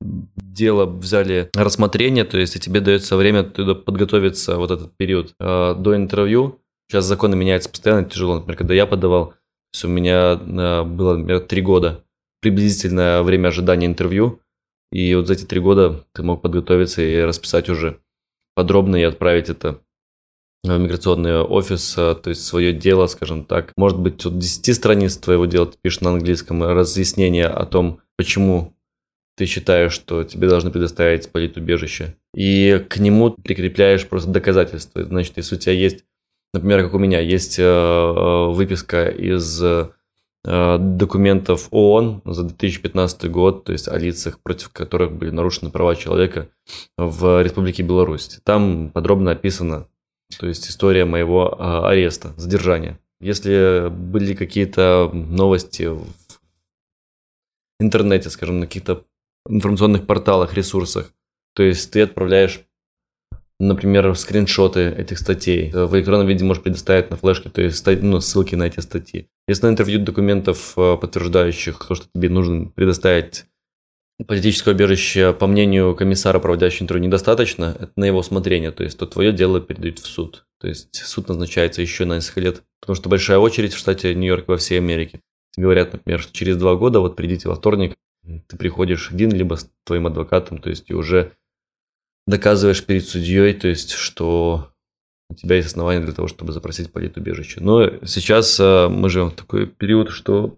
дело 0.00 0.86
взяли 0.86 1.50
рассмотрение, 1.54 2.24
то 2.24 2.38
есть 2.38 2.56
и 2.56 2.60
тебе 2.60 2.80
дается 2.80 3.16
время 3.16 3.44
туда 3.44 3.74
подготовиться 3.74 4.56
вот 4.56 4.70
этот 4.70 4.96
период 4.96 5.34
э, 5.40 5.74
до 5.78 5.96
интервью. 5.96 6.60
Сейчас 6.88 7.04
законы 7.04 7.36
меняются 7.36 7.68
постоянно, 7.68 8.04
тяжело. 8.04 8.36
Например, 8.36 8.56
когда 8.56 8.74
я 8.74 8.86
подавал, 8.86 9.30
то 9.30 9.36
есть 9.72 9.84
у 9.84 9.88
меня 9.88 10.40
э, 10.40 10.82
было, 10.84 11.16
например, 11.16 11.40
три 11.40 11.62
года 11.62 12.04
приблизительное 12.40 13.22
время 13.22 13.48
ожидания 13.48 13.86
интервью, 13.86 14.40
и 14.92 15.14
вот 15.14 15.26
за 15.26 15.34
эти 15.34 15.44
три 15.44 15.60
года 15.60 16.04
ты 16.12 16.22
мог 16.22 16.42
подготовиться 16.42 17.02
и 17.02 17.20
расписать 17.22 17.68
уже 17.68 17.98
подробно 18.54 18.96
и 18.96 19.02
отправить 19.02 19.48
это 19.48 19.80
в 20.62 20.78
миграционный 20.78 21.40
офис, 21.40 21.96
э, 21.98 22.14
то 22.14 22.30
есть 22.30 22.44
свое 22.44 22.72
дело, 22.72 23.06
скажем 23.06 23.44
так. 23.44 23.72
Может 23.76 23.98
быть, 23.98 24.24
от 24.24 24.38
10 24.38 24.74
страниц 24.74 25.16
твоего 25.16 25.46
дела 25.46 25.66
ты 25.66 25.78
пишешь 25.80 26.00
на 26.00 26.10
английском 26.10 26.62
разъяснение 26.62 27.46
о 27.46 27.66
том, 27.66 28.00
почему 28.16 28.76
ты 29.36 29.46
считаешь, 29.46 29.92
что 29.92 30.24
тебе 30.24 30.48
должны 30.48 30.70
предоставить 30.70 31.30
политубежище. 31.30 32.16
И 32.34 32.84
к 32.88 32.96
нему 32.96 33.30
прикрепляешь 33.30 34.06
просто 34.06 34.30
доказательства. 34.30 35.04
Значит, 35.04 35.36
если 35.36 35.56
у 35.56 35.58
тебя 35.58 35.74
есть, 35.74 36.04
например, 36.52 36.84
как 36.84 36.94
у 36.94 36.98
меня, 36.98 37.20
есть 37.20 37.58
э, 37.58 37.62
э, 37.62 38.46
выписка 38.52 39.08
из 39.08 39.62
документов 40.44 41.66
ООН 41.72 42.22
за 42.24 42.44
2015 42.44 43.28
год, 43.32 43.64
то 43.64 43.72
есть 43.72 43.88
о 43.88 43.98
лицах, 43.98 44.38
против 44.38 44.68
которых 44.68 45.10
были 45.10 45.30
нарушены 45.30 45.72
права 45.72 45.96
человека 45.96 46.46
в 46.96 47.42
Республике 47.42 47.82
Беларусь. 47.82 48.38
Там 48.44 48.90
подробно 48.94 49.32
описано 49.32 49.88
то 50.38 50.46
есть 50.46 50.68
история 50.68 51.04
моего 51.04 51.54
а, 51.58 51.88
ареста, 51.88 52.34
задержания. 52.36 52.98
Если 53.20 53.88
были 53.88 54.34
какие-то 54.34 55.10
новости 55.12 55.84
в 55.84 56.04
интернете, 57.80 58.28
скажем, 58.30 58.60
на 58.60 58.66
каких-то 58.66 59.04
информационных 59.48 60.06
порталах, 60.06 60.54
ресурсах, 60.54 61.12
то 61.54 61.62
есть 61.62 61.90
ты 61.90 62.02
отправляешь, 62.02 62.60
например, 63.58 64.14
скриншоты 64.14 64.88
этих 64.90 65.18
статей. 65.18 65.70
В 65.70 65.94
электронном 65.96 66.26
виде 66.26 66.44
можешь 66.44 66.62
предоставить 66.62 67.10
на 67.10 67.16
флешке, 67.16 67.48
то 67.48 67.62
есть 67.62 67.86
ну, 68.02 68.20
ссылки 68.20 68.54
на 68.54 68.64
эти 68.64 68.80
статьи. 68.80 69.28
Если 69.48 69.66
на 69.66 69.70
интервью 69.70 70.00
документов, 70.00 70.74
а, 70.76 70.96
подтверждающих 70.96 71.78
то, 71.86 71.94
что 71.94 72.06
тебе 72.14 72.28
нужно 72.28 72.66
предоставить 72.66 73.46
политическое 74.26 74.72
убежище, 74.72 75.32
по 75.32 75.46
мнению 75.46 75.94
комиссара, 75.94 76.38
проводящего 76.38 76.84
интервью, 76.84 77.06
недостаточно, 77.06 77.76
это 77.78 77.92
на 77.96 78.04
его 78.04 78.18
усмотрение, 78.18 78.70
то 78.70 78.82
есть 78.82 78.98
то 78.98 79.06
твое 79.06 79.32
дело 79.32 79.60
передают 79.60 79.98
в 79.98 80.06
суд. 80.06 80.46
То 80.58 80.68
есть 80.68 80.94
суд 80.96 81.28
назначается 81.28 81.82
еще 81.82 82.06
на 82.06 82.14
несколько 82.14 82.40
лет, 82.40 82.62
потому 82.80 82.96
что 82.96 83.08
большая 83.08 83.38
очередь 83.38 83.74
в 83.74 83.78
штате 83.78 84.14
Нью-Йорк 84.14 84.48
во 84.48 84.56
всей 84.56 84.78
Америке. 84.78 85.20
Говорят, 85.56 85.92
например, 85.92 86.20
что 86.20 86.32
через 86.32 86.56
два 86.56 86.76
года, 86.76 87.00
вот 87.00 87.16
придите 87.16 87.48
во 87.48 87.54
вторник, 87.54 87.94
ты 88.48 88.56
приходишь 88.56 89.10
один, 89.10 89.32
либо 89.32 89.54
с 89.54 89.70
твоим 89.84 90.06
адвокатом, 90.06 90.58
то 90.58 90.70
есть 90.70 90.90
и 90.90 90.94
уже 90.94 91.32
доказываешь 92.26 92.84
перед 92.84 93.06
судьей, 93.06 93.54
то 93.54 93.68
есть 93.68 93.92
что 93.92 94.70
у 95.28 95.34
тебя 95.34 95.56
есть 95.56 95.68
основания 95.68 96.00
для 96.00 96.12
того, 96.12 96.28
чтобы 96.28 96.52
запросить 96.52 96.92
политубежище. 96.92 97.60
Но 97.60 98.04
сейчас 98.04 98.60
э, 98.60 98.88
мы 98.88 99.08
живем 99.08 99.30
в 99.30 99.34
такой 99.34 99.66
период, 99.66 100.10
что 100.10 100.56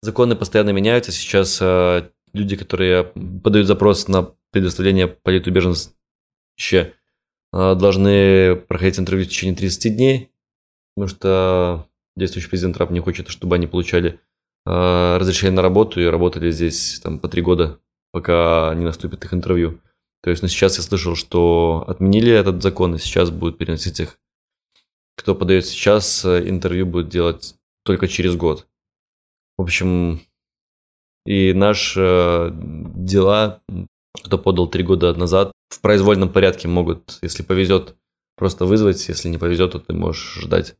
законы 0.00 0.36
постоянно 0.36 0.70
меняются. 0.70 1.12
Сейчас 1.12 1.58
э, 1.60 2.08
люди, 2.32 2.56
которые 2.56 3.04
подают 3.04 3.66
запрос 3.66 4.08
на 4.08 4.32
предоставление 4.52 5.08
политубежища, 5.08 6.92
а, 7.52 7.74
должны 7.74 8.56
проходить 8.56 8.98
интервью 8.98 9.26
в 9.26 9.28
течение 9.28 9.56
30 9.56 9.96
дней, 9.96 10.30
потому 10.94 11.08
что 11.08 11.86
действующий 12.16 12.48
президент 12.48 12.76
Трамп 12.76 12.90
не 12.92 13.00
хочет, 13.00 13.28
чтобы 13.28 13.56
они 13.56 13.66
получали 13.66 14.20
а, 14.66 15.18
разрешение 15.18 15.56
на 15.56 15.62
работу 15.62 16.00
и 16.00 16.06
работали 16.06 16.50
здесь 16.50 17.00
там, 17.00 17.18
по 17.18 17.28
три 17.28 17.42
года, 17.42 17.78
пока 18.12 18.72
не 18.74 18.84
наступит 18.84 19.24
их 19.24 19.34
интервью. 19.34 19.80
То 20.22 20.30
есть, 20.30 20.42
ну, 20.42 20.48
сейчас 20.48 20.76
я 20.76 20.84
слышал, 20.84 21.16
что 21.16 21.84
отменили 21.88 22.32
этот 22.32 22.62
закон, 22.62 22.94
и 22.94 22.98
сейчас 22.98 23.30
будут 23.30 23.58
переносить 23.58 24.00
их. 24.00 24.18
Кто 25.16 25.34
подает 25.34 25.66
сейчас, 25.66 26.24
э, 26.24 26.48
интервью 26.48 26.86
будет 26.86 27.08
делать 27.08 27.56
только 27.84 28.06
через 28.08 28.36
год. 28.36 28.66
В 29.58 29.62
общем, 29.62 30.20
и 31.26 31.52
наши 31.52 32.00
э, 32.00 32.50
дела, 32.52 33.60
кто 34.24 34.38
подал 34.38 34.68
три 34.68 34.84
года 34.84 35.12
назад, 35.14 35.52
в 35.68 35.80
произвольном 35.80 36.32
порядке 36.32 36.68
могут, 36.68 37.18
если 37.22 37.42
повезет, 37.42 37.96
просто 38.36 38.64
вызвать, 38.64 39.08
если 39.08 39.28
не 39.28 39.38
повезет, 39.38 39.72
то 39.72 39.80
ты 39.80 39.92
можешь 39.92 40.40
ждать. 40.40 40.76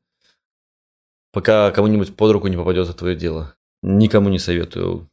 Пока 1.32 1.70
кому-нибудь 1.70 2.14
под 2.14 2.32
руку 2.32 2.48
не 2.48 2.56
попадет 2.56 2.94
твое 2.96 3.16
дело. 3.16 3.56
Никому 3.82 4.28
не 4.28 4.38
советую. 4.38 5.08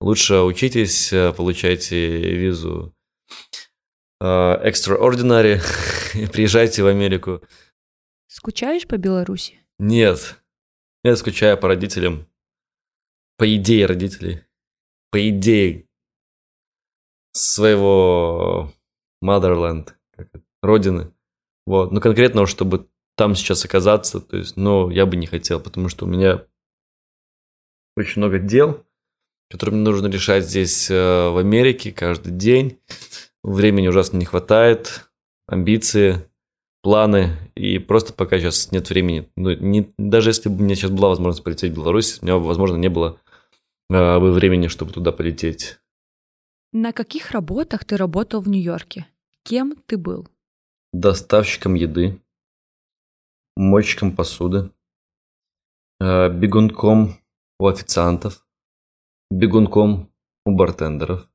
Лучше 0.00 0.40
учитесь, 0.40 1.12
э, 1.12 1.32
получайте 1.32 2.34
визу 2.34 2.94
э, 4.20 4.24
extraordinary, 4.24 5.60
приезжайте 6.32 6.82
в 6.82 6.86
Америку. 6.86 7.42
Скучаешь 8.26 8.86
по 8.86 8.96
Беларуси? 8.96 9.60
Нет. 9.78 10.36
Я 11.04 11.16
скучаю 11.16 11.58
по 11.58 11.68
родителям 11.68 12.26
по 13.40 13.56
идее 13.56 13.86
родителей, 13.86 14.42
по 15.10 15.30
идее 15.30 15.88
своего 17.32 18.70
motherland, 19.24 19.94
родины. 20.60 21.14
Вот. 21.64 21.90
Но 21.90 22.02
конкретно, 22.02 22.44
чтобы 22.44 22.90
там 23.16 23.34
сейчас 23.34 23.64
оказаться, 23.64 24.20
то 24.20 24.36
есть, 24.36 24.58
ну, 24.58 24.90
я 24.90 25.06
бы 25.06 25.16
не 25.16 25.26
хотел, 25.26 25.58
потому 25.58 25.88
что 25.88 26.04
у 26.04 26.08
меня 26.08 26.46
очень 27.96 28.20
много 28.20 28.38
дел, 28.38 28.84
которые 29.50 29.74
мне 29.74 29.84
нужно 29.84 30.06
решать 30.06 30.44
здесь, 30.44 30.90
э, 30.90 30.94
в 31.30 31.36
Америке, 31.36 31.92
каждый 31.92 32.32
день. 32.32 32.78
Времени 33.42 33.88
ужасно 33.88 34.16
не 34.16 34.24
хватает, 34.24 35.10
амбиции, 35.48 36.24
планы, 36.82 37.36
и 37.56 37.78
просто 37.78 38.12
пока 38.12 38.38
сейчас 38.38 38.70
нет 38.70 38.88
времени. 38.88 39.28
Ну, 39.36 39.52
не, 39.52 39.92
даже 39.98 40.30
если 40.30 40.48
бы 40.48 40.56
у 40.56 40.64
меня 40.64 40.76
сейчас 40.76 40.92
была 40.92 41.08
возможность 41.08 41.42
полететь 41.42 41.72
в 41.72 41.74
Беларусь, 41.74 42.18
у 42.22 42.24
меня, 42.24 42.36
возможно, 42.36 42.76
не 42.76 42.88
было 42.88 43.18
а, 43.90 44.20
бы 44.20 44.32
времени, 44.32 44.68
чтобы 44.68 44.92
туда 44.92 45.10
полететь. 45.10 45.78
На 46.72 46.92
каких 46.92 47.32
работах 47.32 47.84
ты 47.84 47.96
работал 47.96 48.40
в 48.40 48.48
Нью-Йорке? 48.48 49.06
Кем 49.42 49.74
ты 49.86 49.98
был? 49.98 50.28
Доставщиком 50.92 51.74
еды, 51.74 52.20
мойщиком 53.56 54.14
посуды, 54.14 54.70
а, 56.00 56.28
бегунком 56.28 57.16
у 57.58 57.66
официантов, 57.66 58.46
бегунком 59.30 60.12
у 60.44 60.54
бартендеров, 60.54 61.28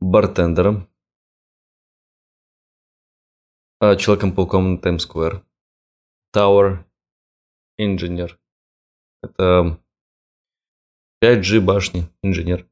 бартендером, 0.00 0.88
а, 3.80 3.96
Человеком-пауком 3.96 4.72
на 4.72 4.78
Таймс-сквер, 4.78 5.44
Tower 6.34 6.84
Engineer. 7.80 8.36
Это 9.22 9.78
5G 11.22 11.60
башни, 11.60 12.08
инженер, 12.22 12.68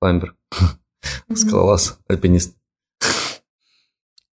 кламбер, 0.00 0.36
скалолаз, 1.34 2.00
альпинист. 2.08 2.58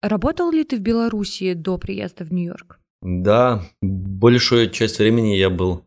Работал 0.01 0.51
ли 0.51 0.63
ты 0.63 0.77
в 0.77 0.81
Беларуси 0.81 1.53
до 1.53 1.77
приезда 1.77 2.23
в 2.23 2.31
Нью-Йорк? 2.31 2.79
Да, 3.01 3.61
большую 3.81 4.71
часть 4.71 4.99
времени 4.99 5.35
я 5.35 5.49
был 5.49 5.85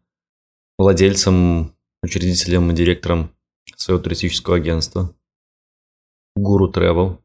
владельцем, 0.78 1.71
учредителем 2.02 2.70
и 2.70 2.74
директором 2.74 3.34
своего 3.76 4.02
туристического 4.02 4.56
агентства 4.56 5.14
Гуру 6.34 6.70
Travel. 6.70 7.18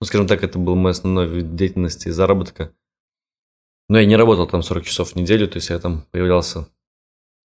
Ну, 0.00 0.06
скажем 0.06 0.26
так, 0.26 0.42
это 0.42 0.58
был 0.58 0.74
мой 0.74 0.92
основной 0.92 1.28
вид 1.28 1.54
деятельности 1.54 2.08
и 2.08 2.10
заработка. 2.10 2.74
Но 3.88 3.98
я 3.98 4.06
не 4.06 4.16
работал 4.16 4.46
там 4.46 4.62
40 4.62 4.84
часов 4.84 5.12
в 5.12 5.16
неделю, 5.16 5.48
то 5.48 5.56
есть 5.56 5.70
я 5.70 5.78
там 5.78 6.06
появлялся 6.10 6.68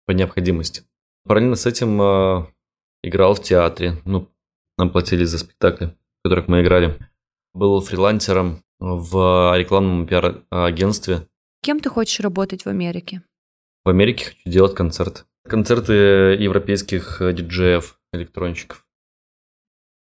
по 0.05 0.11
необходимости. 0.11 0.83
Параллельно 1.25 1.55
с 1.55 1.65
этим 1.65 2.01
э, 2.01 2.47
играл 3.03 3.35
в 3.35 3.43
театре. 3.43 4.01
Ну, 4.05 4.29
нам 4.77 4.89
платили 4.89 5.25
за 5.25 5.37
спектакли, 5.37 5.87
в 5.87 6.23
которых 6.23 6.47
мы 6.47 6.61
играли. 6.61 6.97
Был 7.53 7.81
фрилансером 7.81 8.63
в 8.79 9.55
рекламном 9.57 10.07
пиар-агентстве. 10.07 11.27
Кем 11.61 11.79
ты 11.79 11.89
хочешь 11.89 12.21
работать 12.21 12.63
в 12.63 12.67
Америке? 12.69 13.21
В 13.83 13.89
Америке 13.89 14.25
хочу 14.25 14.49
делать 14.49 14.75
концерты. 14.75 15.23
Концерты 15.49 15.93
европейских 16.39 17.19
диджеев, 17.19 17.99
электронщиков. 18.13 18.85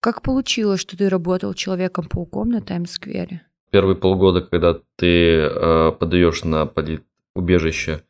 Как 0.00 0.22
получилось, 0.22 0.80
что 0.80 0.96
ты 0.96 1.08
работал 1.08 1.54
Человеком-пауком 1.54 2.50
на 2.50 2.60
Таймс-сквере? 2.60 3.42
Первые 3.70 3.96
полгода, 3.96 4.40
когда 4.40 4.80
ты 4.96 5.36
э, 5.36 5.92
подаешь 5.92 6.42
на 6.42 6.66
полит-убежище 6.66 8.02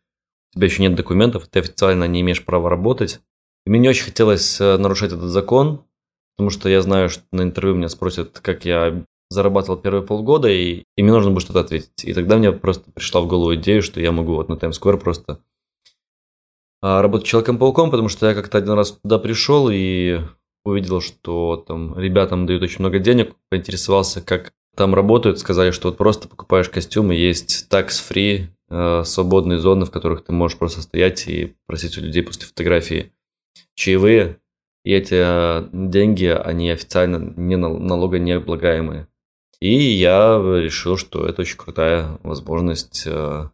у 0.53 0.59
тебя 0.59 0.67
еще 0.67 0.83
нет 0.83 0.95
документов, 0.95 1.47
ты 1.49 1.61
официально 1.61 2.05
не 2.05 2.23
имеешь 2.23 2.45
права 2.45 2.69
работать. 2.69 3.21
И 3.67 3.71
мне 3.71 3.79
не 3.79 3.89
очень 3.89 4.05
хотелось 4.05 4.61
э, 4.61 4.77
нарушать 4.79 5.13
этот 5.13 5.31
закон, 5.31 5.85
потому 6.37 6.51
что 6.51 6.69
я 6.69 6.83
знаю, 6.83 7.09
что 7.09 7.23
на 7.31 7.43
интервью 7.43 7.77
меня 7.77 7.89
спросят, 7.89 8.41
как 8.41 8.65
я 8.65 9.05
зарабатывал 9.29 9.79
первые 9.79 10.03
полгода, 10.03 10.49
и, 10.49 10.83
и 10.97 11.03
мне 11.03 11.13
нужно 11.13 11.31
будет 11.31 11.45
что-то 11.45 11.61
ответить. 11.61 12.05
И 12.05 12.13
тогда 12.15 12.37
мне 12.37 12.51
просто 12.51 12.91
пришла 12.91 13.21
в 13.21 13.29
голову 13.29 13.55
идея, 13.55 13.81
что 13.81 14.01
я 14.01 14.11
могу 14.11 14.35
вот 14.35 14.49
на 14.49 14.57
Times 14.57 14.81
Square 14.81 14.97
просто 14.97 15.39
работать 16.83 17.27
Человеком-пауком, 17.27 17.91
потому 17.91 18.09
что 18.09 18.29
я 18.29 18.35
как-то 18.35 18.59
один 18.59 18.73
раз 18.73 18.93
туда 18.93 19.19
пришел 19.19 19.69
и 19.71 20.21
увидел, 20.65 21.01
что 21.01 21.57
там 21.67 21.99
ребятам 21.99 22.47
дают 22.47 22.63
очень 22.63 22.81
много 22.81 22.99
денег, 22.99 23.35
поинтересовался, 23.49 24.21
как 24.21 24.53
там 24.77 24.95
работают, 24.95 25.39
сказали, 25.39 25.73
что 25.73 25.89
вот 25.89 25.99
просто 25.99 26.29
покупаешь 26.29 26.69
костюмы, 26.69 27.15
есть 27.15 27.67
tax-free, 27.71 28.47
э, 28.71 29.03
свободные 29.05 29.59
зоны, 29.59 29.85
в 29.85 29.91
которых 29.91 30.25
ты 30.25 30.33
можешь 30.33 30.59
просто 30.59 30.83
стоять 30.83 31.27
и 31.29 31.55
просить 31.67 31.99
у 31.99 32.01
людей 32.01 32.23
после 32.23 32.47
фотографии 32.47 33.13
чаевые, 33.75 34.39
и 34.85 34.93
эти 34.93 35.15
э, 35.17 35.69
деньги, 35.73 36.27
они 36.27 36.71
официально 36.71 37.17
не 37.37 37.57
налогонеоблагаемые. 37.57 39.09
И 39.61 39.75
я 39.75 40.39
решил, 40.39 40.97
что 40.97 41.27
это 41.27 41.43
очень 41.43 41.59
крутая 41.59 42.19
возможность, 42.23 43.03
э, 43.07 43.51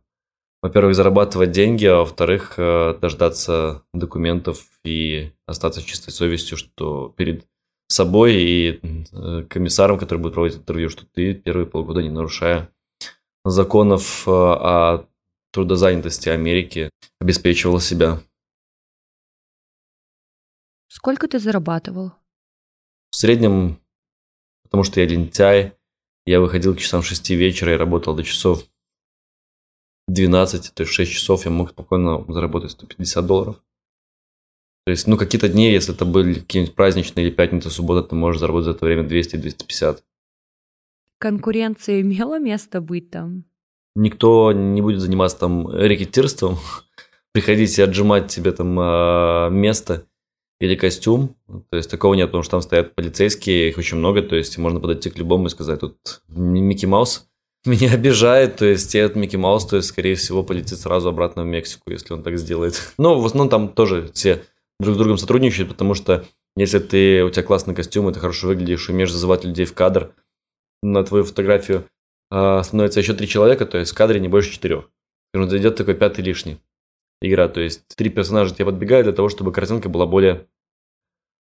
во-первых, 0.66 0.96
зарабатывать 0.96 1.52
деньги, 1.52 1.84
а 1.86 1.98
во-вторых, 1.98 2.54
э, 2.56 2.98
дождаться 3.00 3.84
документов 3.92 4.66
и 4.84 5.32
остаться 5.46 5.80
чистой 5.80 6.10
совестью, 6.10 6.58
что 6.58 7.14
перед 7.16 7.46
собой 7.88 8.34
и 8.34 8.80
комиссаром, 9.48 9.96
который 9.96 10.18
будет 10.18 10.34
проводить 10.34 10.58
интервью, 10.58 10.90
что 10.90 11.06
ты 11.06 11.34
первые 11.34 11.66
полгода, 11.66 12.02
не 12.02 12.10
нарушая 12.10 12.68
законов 13.44 14.26
о 14.26 15.06
трудозанятости 15.52 16.30
Америки, 16.30 16.90
обеспечивал 17.20 17.78
себя. 17.78 18.20
Сколько 20.88 21.28
ты 21.28 21.38
зарабатывал? 21.38 22.10
В 23.10 23.16
среднем, 23.16 23.78
потому 24.64 24.82
что 24.82 25.00
я 25.00 25.06
лентяй, 25.06 25.74
я 26.24 26.40
выходил 26.40 26.74
к 26.74 26.80
часам 26.80 27.02
6 27.02 27.30
вечера 27.30 27.72
и 27.72 27.76
работал 27.76 28.16
до 28.16 28.24
часов 28.24 28.64
12, 30.08 30.72
то 30.74 30.82
есть 30.82 30.92
6 30.92 31.12
часов 31.12 31.44
я 31.44 31.50
мог 31.50 31.70
спокойно 31.70 32.24
заработать 32.28 32.70
150 32.72 33.26
долларов. 33.26 33.56
То 34.84 34.90
есть, 34.90 35.08
ну, 35.08 35.16
какие-то 35.16 35.48
дни, 35.48 35.72
если 35.72 35.94
это 35.94 36.04
были 36.04 36.34
какие-нибудь 36.34 36.76
праздничные 36.76 37.26
или 37.26 37.34
пятница, 37.34 37.70
суббота, 37.70 38.08
ты 38.08 38.14
можешь 38.14 38.40
заработать 38.40 38.66
за 38.66 38.70
это 38.72 38.84
время 38.84 39.02
200-250. 39.02 39.98
Конкуренция 41.18 42.02
имела 42.02 42.38
место 42.38 42.80
быть 42.80 43.10
там? 43.10 43.44
Никто 43.96 44.52
не 44.52 44.82
будет 44.82 45.00
заниматься 45.00 45.40
там 45.40 45.74
рекетирством, 45.76 46.58
приходить 47.32 47.76
и 47.78 47.82
отжимать 47.82 48.28
тебе 48.28 48.52
там 48.52 48.76
а, 48.78 49.48
место 49.48 50.06
или 50.60 50.76
костюм. 50.76 51.34
То 51.70 51.78
есть 51.78 51.90
такого 51.90 52.14
нет, 52.14 52.28
потому 52.28 52.44
что 52.44 52.52
там 52.52 52.62
стоят 52.62 52.94
полицейские, 52.94 53.70
их 53.70 53.78
очень 53.78 53.96
много, 53.96 54.22
то 54.22 54.36
есть 54.36 54.56
можно 54.56 54.78
подойти 54.78 55.10
к 55.10 55.18
любому 55.18 55.46
и 55.46 55.50
сказать, 55.50 55.80
тут 55.80 56.22
Микки 56.28 56.86
Маус 56.86 57.28
меня 57.66 57.92
обижает, 57.92 58.56
то 58.56 58.64
есть 58.64 58.94
этот 58.94 59.16
Микки 59.16 59.36
Маус, 59.36 59.66
то 59.66 59.76
есть, 59.76 59.88
скорее 59.88 60.14
всего, 60.14 60.42
полетит 60.42 60.78
сразу 60.78 61.08
обратно 61.08 61.42
в 61.42 61.46
Мексику, 61.46 61.90
если 61.90 62.14
он 62.14 62.22
так 62.22 62.38
сделает. 62.38 62.80
Но 62.98 63.20
в 63.20 63.26
основном 63.26 63.48
там 63.48 63.68
тоже 63.68 64.10
все 64.14 64.44
друг 64.80 64.94
с 64.94 64.98
другом 64.98 65.18
сотрудничают, 65.18 65.70
потому 65.70 65.94
что 65.94 66.24
если 66.56 66.78
ты, 66.78 67.22
у 67.22 67.30
тебя 67.30 67.42
классный 67.42 67.74
костюм, 67.74 68.08
и 68.08 68.12
ты 68.12 68.20
хорошо 68.20 68.48
выглядишь, 68.48 68.88
умеешь 68.88 69.12
зазывать 69.12 69.44
людей 69.44 69.66
в 69.66 69.74
кадр, 69.74 70.12
на 70.82 71.04
твою 71.04 71.24
фотографию 71.24 71.84
э, 72.30 72.62
становится 72.62 73.00
еще 73.00 73.14
три 73.14 73.28
человека, 73.28 73.66
то 73.66 73.78
есть 73.78 73.92
в 73.92 73.94
кадре 73.94 74.20
не 74.20 74.28
больше 74.28 74.52
четырех. 74.52 74.88
И 75.34 75.38
он 75.38 75.50
зайдет 75.50 75.76
такой 75.76 75.94
пятый 75.94 76.22
лишний 76.22 76.58
игра. 77.20 77.48
То 77.48 77.60
есть 77.60 77.82
три 77.96 78.10
персонажа 78.10 78.54
тебе 78.54 78.66
подбегают 78.66 79.06
для 79.06 79.14
того, 79.14 79.28
чтобы 79.28 79.52
картинка 79.52 79.88
была 79.88 80.06
более, 80.06 80.46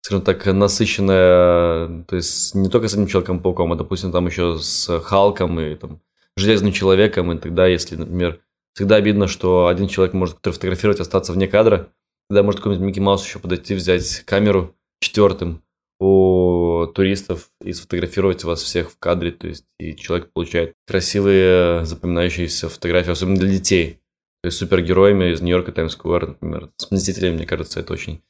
скажем 0.02 0.24
так, 0.24 0.46
насыщенная. 0.46 2.04
То 2.04 2.16
есть 2.16 2.56
не 2.56 2.70
только 2.70 2.88
с 2.88 2.94
одним 2.94 3.08
Человеком-пауком, 3.08 3.74
а, 3.74 3.76
допустим, 3.76 4.12
там 4.12 4.28
еще 4.28 4.58
с 4.60 5.00
Халком 5.02 5.60
и 5.60 5.76
там 5.76 6.02
Железным 6.40 6.72
Человеком. 6.72 7.32
И 7.32 7.38
тогда, 7.38 7.68
если, 7.68 7.96
например, 7.96 8.42
всегда 8.74 8.96
обидно, 8.96 9.28
что 9.28 9.68
один 9.68 9.88
человек 9.88 10.14
может, 10.14 10.38
который 10.38 10.54
фотографировать, 10.54 11.00
остаться 11.00 11.34
вне 11.34 11.48
кадра, 11.48 11.90
тогда 12.30 12.44
может 12.44 12.62
какой-нибудь 12.62 12.88
Микки 12.88 13.00
Маус 13.00 13.26
еще 13.26 13.40
подойти, 13.40 13.76
взять 13.76 14.24
камеру 14.26 14.76
четвертым 15.02 15.62
у 16.00 16.88
туристов 16.96 17.50
и 17.62 17.74
сфотографировать 17.74 18.44
вас 18.44 18.62
всех 18.62 18.92
в 18.92 18.98
кадре, 18.98 19.32
то 19.32 19.48
есть 19.48 19.66
и 19.80 19.96
человек 19.96 20.32
получает 20.32 20.74
красивые 20.88 21.86
запоминающиеся 21.86 22.70
фотографии, 22.70 23.12
особенно 23.12 23.38
для 23.38 23.52
детей. 23.52 24.00
То 24.42 24.48
есть 24.48 24.58
супергероями 24.58 25.34
из 25.34 25.42
Нью-Йорка, 25.42 25.74
Таймс-сквер, 25.74 26.28
например. 26.28 26.70
С 26.78 26.90
Мстителями, 26.90 27.36
мне 27.36 27.46
кажется, 27.46 27.82
это 27.82 27.92
очень 27.92 28.22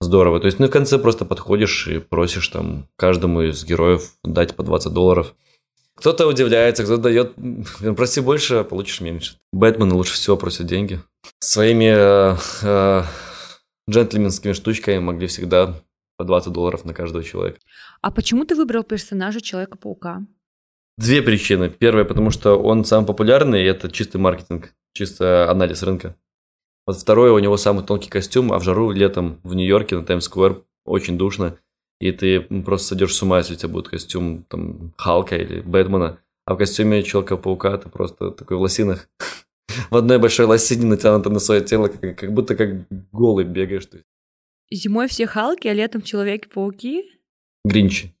здорово. 0.00 0.40
То 0.40 0.46
есть, 0.46 0.58
ну, 0.58 0.66
в 0.66 0.70
конце 0.70 0.98
просто 0.98 1.24
подходишь 1.24 1.86
и 1.86 2.00
просишь 2.00 2.48
там 2.48 2.88
каждому 2.96 3.42
из 3.42 3.64
героев 3.64 4.14
дать 4.24 4.56
по 4.56 4.64
20 4.64 4.92
долларов. 4.92 5.36
Кто-то 5.96 6.26
удивляется, 6.26 6.84
кто-то 6.84 7.02
дает, 7.02 7.34
проси 7.96 8.20
больше, 8.20 8.56
а 8.56 8.64
получишь 8.64 9.00
меньше. 9.00 9.36
Бэтмены 9.52 9.94
лучше 9.94 10.14
всего 10.14 10.36
просят 10.36 10.66
деньги. 10.66 11.00
Своими 11.38 11.92
э, 11.94 12.36
э, 12.62 13.02
джентльменскими 13.88 14.52
штучками 14.52 14.98
могли 14.98 15.26
всегда 15.26 15.74
по 16.16 16.24
20 16.24 16.52
долларов 16.52 16.84
на 16.84 16.94
каждого 16.94 17.22
человека. 17.22 17.58
А 18.00 18.10
почему 18.10 18.44
ты 18.44 18.54
выбрал 18.54 18.84
персонажа 18.84 19.40
Человека-паука? 19.40 20.26
Две 20.98 21.22
причины. 21.22 21.70
Первая, 21.70 22.04
потому 22.04 22.30
что 22.30 22.56
он 22.56 22.84
самый 22.84 23.06
популярный, 23.06 23.62
и 23.62 23.66
это 23.66 23.90
чистый 23.90 24.18
маркетинг, 24.18 24.74
чисто 24.94 25.50
анализ 25.50 25.82
рынка. 25.82 26.16
Вот 26.86 26.96
второе, 26.96 27.32
у 27.32 27.38
него 27.38 27.56
самый 27.56 27.84
тонкий 27.84 28.10
костюм, 28.10 28.52
а 28.52 28.58
в 28.58 28.64
жару 28.64 28.90
летом 28.90 29.40
в 29.42 29.54
Нью-Йорке 29.54 29.96
на 29.96 30.04
Таймс-сквер 30.04 30.64
очень 30.84 31.16
душно, 31.16 31.58
и 32.02 32.10
ты 32.10 32.40
просто 32.40 32.88
сойдешь 32.88 33.14
с 33.14 33.22
ума, 33.22 33.38
если 33.38 33.54
у 33.54 33.56
тебя 33.56 33.68
будет 33.68 33.88
костюм 33.88 34.42
там 34.48 34.92
Халка 34.98 35.36
или 35.36 35.60
Бэтмена, 35.60 36.18
а 36.44 36.54
в 36.54 36.58
костюме 36.58 37.04
Человека-паука 37.04 37.78
ты 37.78 37.88
просто 37.88 38.32
такой 38.32 38.56
в 38.56 38.60
лосинах, 38.60 39.08
в 39.90 39.96
одной 39.96 40.18
большой 40.18 40.46
лосине 40.46 40.84
натянуто 40.84 41.30
на 41.30 41.38
свое 41.38 41.60
тело, 41.60 41.86
как, 41.86 42.18
как 42.18 42.34
будто 42.34 42.56
как 42.56 42.88
голый 43.12 43.44
бегаешь. 43.44 43.88
Зимой 44.72 45.06
все 45.06 45.26
Халки, 45.28 45.68
а 45.68 45.74
летом 45.74 46.02
Человеки-пауки? 46.02 47.04
Гринчи. 47.64 48.12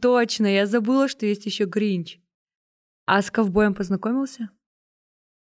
Точно, 0.00 0.46
я 0.46 0.64
забыла, 0.64 1.08
что 1.08 1.26
есть 1.26 1.44
еще 1.44 1.64
Гринч. 1.64 2.20
А 3.04 3.20
с 3.20 3.30
ковбоем 3.30 3.74
познакомился? 3.74 4.48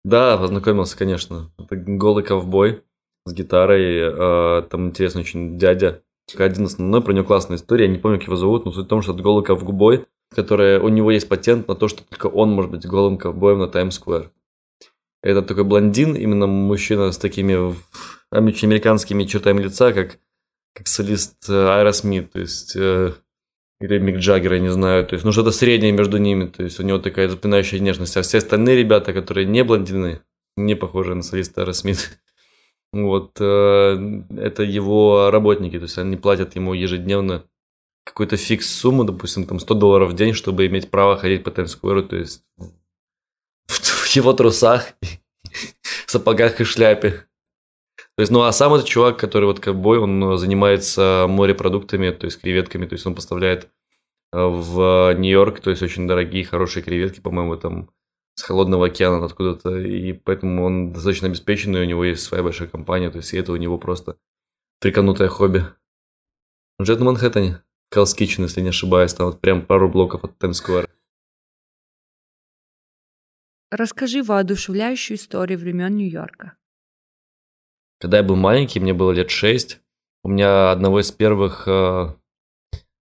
Да, 0.04 0.36
познакомился, 0.36 0.98
конечно. 0.98 1.50
Это 1.58 1.74
голый 1.76 2.22
ковбой 2.22 2.84
с 3.24 3.32
гитарой. 3.32 3.96
Э, 3.96 4.62
там 4.68 4.88
интересный 4.88 5.22
очень 5.22 5.58
дядя. 5.58 6.02
Один 6.36 6.66
основной, 6.66 7.02
про 7.02 7.12
него 7.12 7.24
классная 7.24 7.56
история. 7.56 7.86
Я 7.86 7.90
не 7.90 7.98
помню, 7.98 8.18
как 8.18 8.26
его 8.26 8.36
зовут, 8.36 8.64
но 8.64 8.72
суть 8.72 8.86
в 8.86 8.88
том, 8.88 9.02
что 9.02 9.12
это 9.12 9.22
голый 9.22 9.44
ковбой, 9.44 10.06
который 10.34 10.78
у 10.78 10.88
него 10.88 11.10
есть 11.10 11.28
патент 11.28 11.68
на 11.68 11.74
то, 11.74 11.88
что 11.88 12.02
только 12.02 12.26
он 12.26 12.50
может 12.50 12.70
быть 12.70 12.86
голым 12.86 13.18
ковбоем 13.18 13.58
на 13.58 13.68
Таймс-сквер. 13.68 14.30
Это 15.22 15.42
такой 15.42 15.64
блондин, 15.64 16.14
именно 16.14 16.46
мужчина 16.46 17.10
с 17.10 17.18
такими 17.18 17.74
американскими 18.30 19.24
чертами 19.24 19.62
лица, 19.62 19.92
как, 19.92 20.18
как 20.74 20.86
солист 20.86 21.48
Айра 21.48 21.92
Смит. 21.92 22.30
То 22.32 22.40
есть 22.40 22.76
э, 22.76 23.14
или 23.80 23.98
Мик 23.98 24.16
Джаггер, 24.16 24.54
я 24.54 24.60
не 24.60 24.70
знаю, 24.70 25.06
то 25.06 25.14
есть, 25.14 25.24
ну, 25.24 25.32
что-то 25.32 25.52
среднее 25.52 25.92
между 25.92 26.18
ними, 26.18 26.46
то 26.46 26.64
есть, 26.64 26.80
у 26.80 26.82
него 26.82 26.98
такая 26.98 27.28
запоминающая 27.28 27.78
внешность, 27.78 28.16
а 28.16 28.22
все 28.22 28.38
остальные 28.38 28.76
ребята, 28.76 29.12
которые 29.12 29.46
не 29.46 29.62
блондины, 29.62 30.20
не 30.56 30.74
похожи 30.74 31.14
на 31.14 31.22
солиста 31.22 31.62
Ара 31.62 31.72
Смит, 31.72 32.18
вот, 32.92 33.36
э, 33.40 34.22
это 34.36 34.62
его 34.62 35.30
работники, 35.30 35.78
то 35.78 35.84
есть, 35.84 35.98
они 35.98 36.16
платят 36.16 36.56
ему 36.56 36.72
ежедневно 36.74 37.44
какую-то 38.04 38.36
фикс 38.36 38.68
сумму, 38.68 39.04
допустим, 39.04 39.46
там 39.46 39.60
100 39.60 39.74
долларов 39.74 40.10
в 40.10 40.14
день, 40.14 40.32
чтобы 40.32 40.66
иметь 40.66 40.90
право 40.90 41.16
ходить 41.16 41.44
по 41.44 41.50
Таймс-скверу, 41.50 42.02
то 42.02 42.16
есть, 42.16 42.42
в 43.66 44.06
его 44.16 44.32
трусах, 44.32 44.94
сапогах 46.06 46.60
и 46.60 46.64
шляпе. 46.64 47.26
То 48.16 48.22
есть, 48.22 48.32
ну, 48.32 48.42
а 48.42 48.52
сам 48.52 48.74
этот 48.74 48.86
чувак, 48.86 49.18
который 49.18 49.44
вот 49.44 49.60
ковбой, 49.60 49.98
он 49.98 50.18
ну, 50.18 50.36
занимается 50.36 51.26
морепродуктами, 51.28 52.10
то 52.10 52.24
есть 52.24 52.40
креветками, 52.40 52.86
то 52.86 52.94
есть 52.94 53.06
он 53.06 53.14
поставляет 53.14 53.68
э, 54.32 54.38
в 54.40 55.14
Нью-Йорк, 55.14 55.60
то 55.60 55.70
есть 55.70 55.82
очень 55.82 56.08
дорогие, 56.08 56.44
хорошие 56.44 56.82
креветки, 56.82 57.20
по-моему, 57.20 57.56
там 57.56 57.90
с 58.38 58.42
холодного 58.42 58.86
океана 58.86 59.24
откуда-то, 59.24 59.78
и 59.78 60.12
поэтому 60.12 60.64
он 60.64 60.92
достаточно 60.92 61.26
обеспеченный, 61.26 61.82
у 61.82 61.86
него 61.86 62.04
есть 62.04 62.22
своя 62.22 62.44
большая 62.44 62.68
компания, 62.68 63.10
то 63.10 63.18
есть 63.18 63.34
и 63.34 63.36
это 63.36 63.50
у 63.50 63.56
него 63.56 63.78
просто 63.78 64.16
приканутое 64.80 65.28
хобби. 65.28 65.64
Он 66.78 66.86
живет 66.86 67.00
на 67.00 67.06
Манхэттене, 67.06 67.64
Hell's 67.92 68.16
Kitchen, 68.16 68.42
если 68.42 68.60
не 68.60 68.68
ошибаюсь, 68.68 69.12
там 69.12 69.26
вот 69.26 69.40
прям 69.40 69.66
пару 69.66 69.88
блоков 69.88 70.22
от 70.22 70.38
Таймс-сквера. 70.38 70.88
Расскажи 73.72 74.22
воодушевляющую 74.22 75.16
историю 75.16 75.58
времен 75.58 75.96
Нью-Йорка. 75.96 76.56
Когда 77.98 78.18
я 78.18 78.22
был 78.22 78.36
маленький, 78.36 78.78
мне 78.78 78.94
было 78.94 79.10
лет 79.10 79.30
шесть, 79.30 79.80
у 80.22 80.28
меня 80.28 80.70
одного 80.70 81.00
из 81.00 81.10
первых 81.10 81.66
э, 81.66 82.14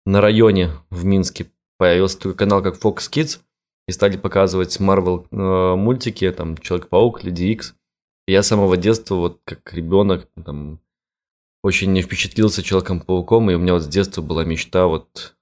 на 0.06 0.20
районе 0.20 0.70
в 0.90 1.04
Минске 1.04 1.50
появился 1.76 2.18
такой 2.18 2.36
канал, 2.36 2.62
как 2.62 2.76
Fox 2.76 3.10
Kids, 3.10 3.40
и 3.86 3.92
стали 3.92 4.16
показывать 4.16 4.80
Marvel 4.80 5.26
э, 5.30 5.76
мультики, 5.76 6.30
там 6.32 6.56
Человек-паук, 6.56 7.24
Леди 7.24 7.44
Икс. 7.44 7.74
Я 8.26 8.42
с 8.42 8.48
самого 8.48 8.76
детства, 8.76 9.16
вот 9.16 9.40
как 9.44 9.74
ребенок, 9.74 10.28
там, 10.44 10.80
очень 11.62 11.92
не 11.92 12.02
впечатлился 12.02 12.62
Человеком-пауком, 12.62 13.50
и 13.50 13.54
у 13.54 13.58
меня 13.58 13.74
вот 13.74 13.82
с 13.82 13.88
детства 13.88 14.22
была 14.22 14.44
мечта 14.44 14.86
вот 14.86 15.36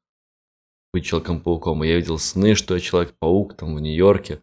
быть 0.92 1.04
Человеком-пауком. 1.04 1.84
И 1.84 1.88
я 1.88 1.96
видел 1.96 2.18
сны, 2.18 2.54
что 2.54 2.74
я 2.74 2.80
Человек-паук 2.80 3.54
там 3.54 3.76
в 3.76 3.80
Нью-Йорке. 3.80 4.40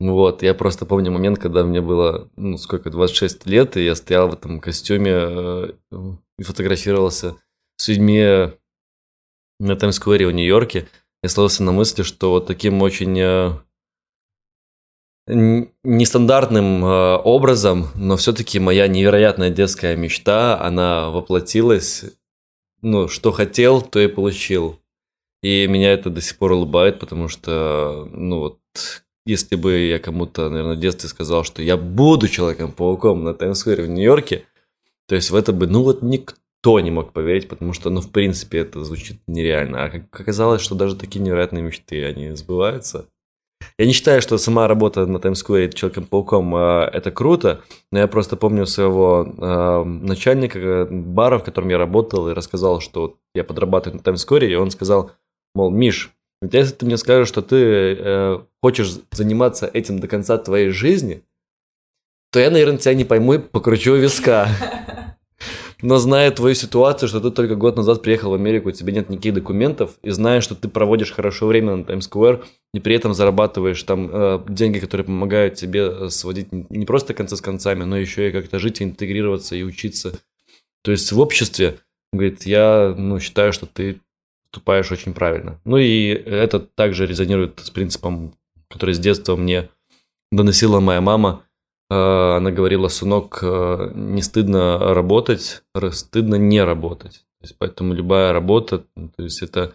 Вот, 0.00 0.44
я 0.44 0.54
просто 0.54 0.86
помню 0.86 1.10
момент, 1.10 1.40
когда 1.40 1.64
мне 1.64 1.80
было, 1.80 2.30
ну, 2.36 2.56
сколько, 2.56 2.88
26 2.88 3.46
лет, 3.46 3.76
и 3.76 3.84
я 3.84 3.96
стоял 3.96 4.28
в 4.28 4.34
этом 4.34 4.60
костюме 4.60 5.10
э, 5.12 5.72
и 6.38 6.42
фотографировался 6.44 7.36
с 7.78 7.88
людьми 7.88 8.52
на 9.58 9.74
Таймс-сквере 9.74 10.28
в 10.28 10.32
Нью-Йорке. 10.32 10.86
Я 11.28 11.30
словился 11.30 11.62
на 11.62 11.72
мысли, 11.72 12.04
что 12.04 12.30
вот 12.30 12.46
таким 12.46 12.80
очень 12.80 13.20
э, 13.20 13.52
нестандартным 15.26 16.82
э, 16.82 17.16
образом, 17.16 17.88
но 17.96 18.16
все-таки 18.16 18.58
моя 18.58 18.88
невероятная 18.88 19.50
детская 19.50 19.94
мечта, 19.94 20.58
она 20.58 21.10
воплотилась. 21.10 22.06
Ну, 22.80 23.08
что 23.08 23.32
хотел, 23.32 23.82
то 23.82 24.00
и 24.00 24.06
получил. 24.06 24.80
И 25.42 25.66
меня 25.66 25.92
это 25.92 26.08
до 26.08 26.22
сих 26.22 26.38
пор 26.38 26.52
улыбает, 26.52 26.98
потому 26.98 27.28
что, 27.28 28.08
ну 28.10 28.38
вот, 28.38 28.60
если 29.26 29.56
бы 29.56 29.80
я 29.80 29.98
кому-то, 29.98 30.48
наверное, 30.48 30.76
в 30.76 30.80
детстве 30.80 31.10
сказал, 31.10 31.44
что 31.44 31.60
я 31.60 31.76
буду 31.76 32.26
Человеком-пауком 32.26 33.22
на 33.22 33.34
Таймс-сквере 33.34 33.84
в 33.84 33.90
Нью-Йорке, 33.90 34.46
то 35.06 35.14
есть 35.14 35.30
в 35.30 35.36
это 35.36 35.52
бы, 35.52 35.66
ну 35.66 35.82
вот 35.82 36.00
никто 36.00 36.38
не 36.64 36.90
мог 36.90 37.12
поверить, 37.12 37.48
потому 37.48 37.72
что, 37.72 37.90
ну, 37.90 38.00
в 38.00 38.10
принципе, 38.10 38.58
это 38.58 38.84
звучит 38.84 39.20
нереально. 39.26 39.84
А 39.84 39.90
как 39.90 40.20
оказалось, 40.20 40.62
что 40.62 40.74
даже 40.74 40.96
такие 40.96 41.20
невероятные 41.20 41.62
мечты, 41.62 42.04
они 42.04 42.30
сбываются. 42.32 43.06
Я 43.78 43.86
не 43.86 43.92
считаю, 43.92 44.20
что 44.22 44.38
сама 44.38 44.66
работа 44.66 45.06
на 45.06 45.20
Таймс-сквере 45.20 45.72
Человеком-пауком 45.72 46.54
э, 46.56 46.90
это 46.92 47.10
круто, 47.10 47.62
но 47.92 48.00
я 48.00 48.08
просто 48.08 48.36
помню 48.36 48.66
своего 48.66 49.24
э, 49.26 49.84
начальника 49.84 50.86
бара, 50.90 51.38
в 51.38 51.44
котором 51.44 51.68
я 51.68 51.78
работал, 51.78 52.28
и 52.28 52.34
рассказал, 52.34 52.80
что 52.80 53.16
я 53.34 53.44
подрабатываю 53.44 53.98
на 53.98 54.02
Таймс-сквере, 54.02 54.50
и 54.50 54.56
он 54.56 54.70
сказал, 54.70 55.12
мол, 55.54 55.70
Миш, 55.70 56.12
если 56.42 56.74
ты 56.74 56.86
мне 56.86 56.96
скажешь, 56.96 57.28
что 57.28 57.42
ты 57.42 57.56
э, 57.56 58.38
хочешь 58.62 58.98
заниматься 59.12 59.70
этим 59.72 60.00
до 60.00 60.08
конца 60.08 60.38
твоей 60.38 60.70
жизни, 60.70 61.22
то 62.32 62.40
я, 62.40 62.50
наверное, 62.50 62.78
тебя 62.78 62.94
не 62.94 63.04
пойму 63.04 63.34
и 63.34 63.38
покручу 63.38 63.94
виска. 63.94 64.48
Но 65.80 65.98
зная 65.98 66.30
твою 66.32 66.54
ситуацию, 66.56 67.08
что 67.08 67.20
ты 67.20 67.30
только 67.30 67.54
год 67.54 67.76
назад 67.76 68.02
приехал 68.02 68.30
в 68.30 68.34
Америку, 68.34 68.68
у 68.68 68.72
тебя 68.72 68.92
нет 68.92 69.10
никаких 69.10 69.34
документов, 69.34 69.96
и 70.02 70.10
зная, 70.10 70.40
что 70.40 70.56
ты 70.56 70.68
проводишь 70.68 71.12
хорошо 71.12 71.46
время 71.46 71.76
на 71.76 71.84
Таймс-сквер, 71.84 72.44
и 72.74 72.80
при 72.80 72.96
этом 72.96 73.14
зарабатываешь 73.14 73.82
там 73.84 74.10
э, 74.12 74.40
деньги, 74.48 74.80
которые 74.80 75.04
помогают 75.04 75.54
тебе 75.54 76.10
сводить 76.10 76.48
не 76.52 76.84
просто 76.84 77.14
концы 77.14 77.36
с 77.36 77.40
концами, 77.40 77.84
но 77.84 77.96
еще 77.96 78.28
и 78.28 78.32
как-то 78.32 78.58
жить, 78.58 78.82
интегрироваться 78.82 79.54
и 79.54 79.62
учиться. 79.62 80.18
То 80.82 80.90
есть 80.90 81.12
в 81.12 81.20
обществе, 81.20 81.78
говорит, 82.12 82.44
я 82.44 82.94
ну, 82.96 83.20
считаю, 83.20 83.52
что 83.52 83.66
ты 83.66 84.00
поступаешь 84.50 84.90
очень 84.90 85.12
правильно. 85.12 85.60
Ну 85.64 85.76
и 85.76 86.08
это 86.08 86.58
также 86.58 87.06
резонирует 87.06 87.60
с 87.62 87.70
принципом, 87.70 88.34
который 88.68 88.94
с 88.94 88.98
детства 88.98 89.36
мне 89.36 89.68
доносила 90.32 90.80
моя 90.80 91.00
мама. 91.00 91.44
Э, 91.90 92.36
она 92.36 92.50
говорила, 92.50 92.88
сынок, 92.88 93.38
э, 93.42 93.92
не 93.94 94.22
стыдно 94.22 94.94
работать, 94.94 95.62
стыдно 95.92 96.34
не 96.34 96.62
работать. 96.62 97.24
То 97.40 97.44
есть, 97.44 97.56
поэтому 97.58 97.94
любая 97.94 98.32
работа, 98.32 98.84
то 98.94 99.22
есть 99.22 99.42
это 99.42 99.74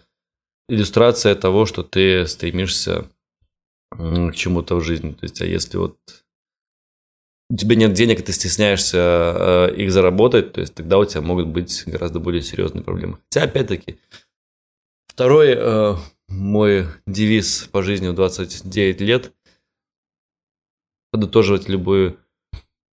иллюстрация 0.68 1.34
того, 1.34 1.66
что 1.66 1.82
ты 1.82 2.26
стремишься 2.26 3.06
к 3.90 4.32
чему-то 4.34 4.76
в 4.76 4.82
жизни. 4.82 5.12
То 5.12 5.24
есть, 5.24 5.40
а 5.40 5.46
если 5.46 5.76
вот 5.76 5.96
у 7.50 7.56
тебя 7.56 7.76
нет 7.76 7.92
денег, 7.94 8.24
ты 8.24 8.32
стесняешься 8.32 8.98
э, 8.98 9.74
их 9.76 9.90
заработать, 9.90 10.52
то 10.52 10.60
есть 10.60 10.74
тогда 10.74 10.98
у 10.98 11.04
тебя 11.04 11.20
могут 11.20 11.48
быть 11.48 11.84
гораздо 11.86 12.20
более 12.20 12.42
серьезные 12.42 12.84
проблемы. 12.84 13.18
Хотя, 13.30 13.44
опять-таки, 13.44 13.98
Второй 15.06 15.96
мой 16.26 16.88
девиз 17.06 17.68
по 17.70 17.84
жизни 17.84 18.08
в 18.08 18.14
29 18.14 19.00
лет– 19.00 19.32
подытоживать 21.14 21.68
любой 21.68 22.18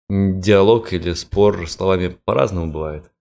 диалог 0.09 0.95
или 0.95 1.13
спор 1.13 1.69
словами 1.69 2.17
по-разному 2.25 2.73
бывает. 2.73 3.13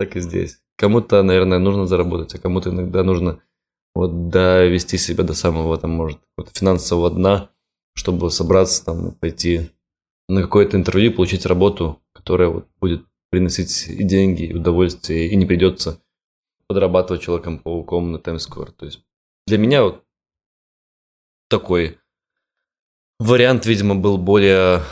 Так 0.00 0.16
и 0.16 0.20
здесь. 0.20 0.60
Кому-то, 0.76 1.22
наверное, 1.22 1.60
нужно 1.60 1.86
заработать, 1.86 2.34
а 2.34 2.38
кому-то 2.40 2.70
иногда 2.70 3.04
нужно 3.04 3.40
вот 3.94 4.30
довести 4.30 4.98
себя 4.98 5.22
до 5.22 5.32
самого, 5.32 5.78
там, 5.78 5.92
может, 5.92 6.18
финансового 6.54 7.08
дна, 7.08 7.50
чтобы 7.94 8.32
собраться 8.32 8.84
там 8.84 9.12
пойти 9.12 9.70
на 10.28 10.42
какое-то 10.42 10.76
интервью, 10.76 11.12
получить 11.12 11.46
работу, 11.46 12.02
которая 12.12 12.48
вот 12.48 12.68
будет 12.80 13.06
приносить 13.30 13.86
и 13.86 14.02
деньги, 14.02 14.46
и 14.46 14.54
удовольствие, 14.54 15.28
и 15.28 15.36
не 15.36 15.46
придется 15.46 16.02
подрабатывать 16.66 17.22
Человеком-пауком 17.22 18.10
на 18.10 18.18
Таймс-сквер. 18.18 18.72
То 18.72 18.86
есть 18.86 19.04
для 19.46 19.58
меня 19.58 19.84
вот 19.84 20.04
такой 21.48 22.00
вариант, 23.22 23.66
видимо, 23.66 23.94
был 23.94 24.18
более, 24.18 24.82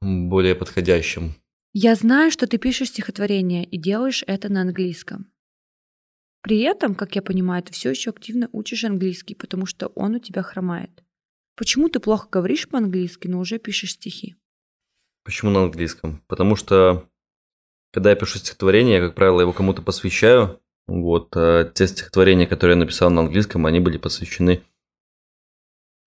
более 0.00 0.54
подходящим. 0.54 1.34
Я 1.72 1.94
знаю, 1.94 2.30
что 2.30 2.46
ты 2.46 2.58
пишешь 2.58 2.88
стихотворение 2.88 3.64
и 3.64 3.78
делаешь 3.78 4.24
это 4.26 4.50
на 4.52 4.62
английском. 4.62 5.30
При 6.42 6.60
этом, 6.60 6.94
как 6.94 7.16
я 7.16 7.22
понимаю, 7.22 7.62
ты 7.62 7.72
все 7.72 7.90
еще 7.90 8.10
активно 8.10 8.48
учишь 8.52 8.84
английский, 8.84 9.34
потому 9.34 9.66
что 9.66 9.88
он 9.88 10.14
у 10.14 10.18
тебя 10.18 10.42
хромает. 10.42 11.02
Почему 11.56 11.88
ты 11.88 11.98
плохо 11.98 12.28
говоришь 12.30 12.68
по-английски, 12.68 13.26
но 13.26 13.40
уже 13.40 13.58
пишешь 13.58 13.94
стихи? 13.94 14.36
Почему 15.24 15.50
на 15.50 15.64
английском? 15.64 16.22
Потому 16.28 16.56
что, 16.56 17.08
когда 17.92 18.10
я 18.10 18.16
пишу 18.16 18.38
стихотворение, 18.38 18.98
я, 18.98 19.06
как 19.06 19.14
правило, 19.14 19.40
его 19.40 19.52
кому-то 19.52 19.82
посвящаю, 19.82 20.60
вот, 20.86 21.36
а 21.36 21.64
те 21.64 21.86
стихотворения, 21.86 22.46
которые 22.46 22.76
я 22.76 22.80
написал 22.80 23.10
на 23.10 23.22
английском, 23.22 23.66
они 23.66 23.80
были 23.80 23.98
посвящены 23.98 24.62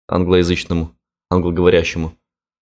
англоязычному, 0.07 0.98
англоговорящему. 1.31 2.17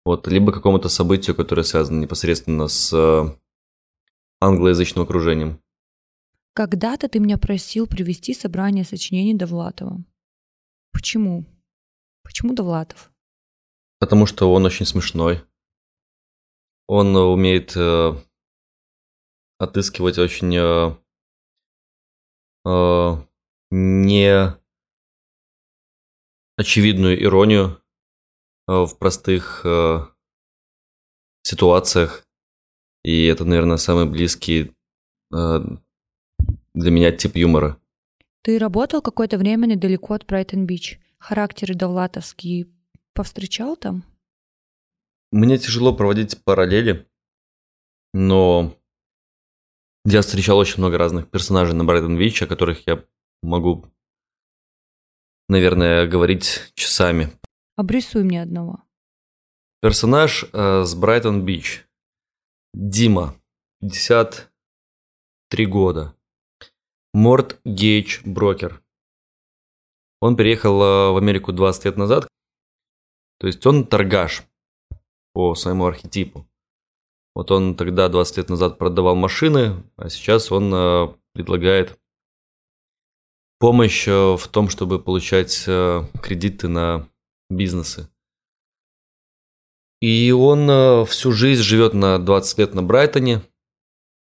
Вот, 0.05 0.27
либо 0.27 0.51
какому-то 0.51 0.89
событию, 0.89 1.35
которое 1.35 1.63
связано 1.63 1.99
непосредственно 1.99 2.67
с 2.67 2.93
э, 2.93 3.25
англоязычным 4.39 5.03
окружением. 5.03 5.61
Когда-то 6.53 7.07
ты 7.09 7.19
меня 7.19 7.37
просил 7.37 7.87
привести 7.87 8.33
собрание 8.33 8.83
сочинений 8.83 9.33
Довлатова. 9.33 10.03
Почему? 10.91 11.45
Почему 12.23 12.55
Довлатов? 12.55 13.11
Потому 13.99 14.25
что 14.25 14.51
он 14.51 14.65
очень 14.65 14.85
смешной. 14.85 15.43
Он 16.87 17.15
умеет 17.15 17.75
э, 17.75 18.15
отыскивать 19.57 20.17
очень 20.17 20.55
э, 20.55 20.95
э, 22.65 23.25
не 23.71 24.57
очевидную 26.55 27.21
иронию 27.21 27.81
в 28.67 28.97
простых 28.97 29.61
э, 29.65 30.05
ситуациях. 31.43 32.25
И 33.03 33.25
это, 33.25 33.45
наверное, 33.45 33.77
самый 33.77 34.05
близкий 34.05 34.73
э, 35.33 35.59
для 36.73 36.91
меня 36.91 37.11
тип 37.11 37.35
юмора. 37.35 37.79
Ты 38.43 38.59
работал 38.59 39.01
какое-то 39.01 39.37
время 39.37 39.65
недалеко 39.65 40.13
от 40.13 40.25
Брайтон-Бич. 40.25 40.99
Характеры 41.17 41.73
довлатовские 41.73 42.67
повстречал 43.13 43.75
там? 43.75 44.03
Мне 45.31 45.57
тяжело 45.57 45.93
проводить 45.93 46.43
параллели, 46.43 47.07
но 48.13 48.77
я 50.05 50.21
встречал 50.21 50.57
очень 50.57 50.77
много 50.77 50.97
разных 50.97 51.29
персонажей 51.29 51.75
на 51.75 51.83
Брайтон-Вич, 51.83 52.41
о 52.43 52.47
которых 52.47 52.87
я 52.87 53.03
могу, 53.41 53.85
наверное, 55.49 56.07
говорить 56.07 56.71
часами. 56.75 57.31
Обрисуй 57.77 58.23
мне 58.23 58.41
одного. 58.41 58.81
Персонаж 59.81 60.45
э, 60.51 60.83
с 60.83 60.95
Брайтон-Бич. 60.95 61.85
Дима, 62.73 63.35
53 63.81 65.65
года. 65.67 66.15
Морт 67.13 67.59
Гейдж 67.63 68.21
Брокер. 68.25 68.81
Он 70.19 70.35
переехал 70.35 70.81
э, 70.81 71.11
в 71.11 71.17
Америку 71.17 71.53
20 71.53 71.85
лет 71.85 71.97
назад. 71.97 72.27
То 73.39 73.45
есть 73.45 73.63
он 73.67 73.85
торгаш 73.85 74.41
по 75.33 75.53
своему 75.53 75.85
архетипу. 75.85 76.49
Вот 77.35 77.51
он 77.51 77.75
тогда 77.75 78.09
20 78.09 78.37
лет 78.37 78.49
назад 78.49 78.79
продавал 78.79 79.15
машины, 79.15 79.83
а 79.97 80.09
сейчас 80.09 80.51
он 80.51 80.73
э, 80.73 81.13
предлагает 81.33 81.99
помощь 83.59 84.07
э, 84.07 84.35
в 84.35 84.47
том, 84.47 84.67
чтобы 84.69 84.97
получать 84.97 85.65
э, 85.67 86.01
кредиты 86.23 86.67
на 86.67 87.07
бизнесы. 87.49 88.09
И 90.01 90.31
он 90.31 91.05
всю 91.05 91.31
жизнь 91.31 91.63
живет 91.63 91.93
на 91.93 92.19
20 92.19 92.59
лет 92.59 92.73
на 92.75 92.83
Брайтоне, 92.83 93.41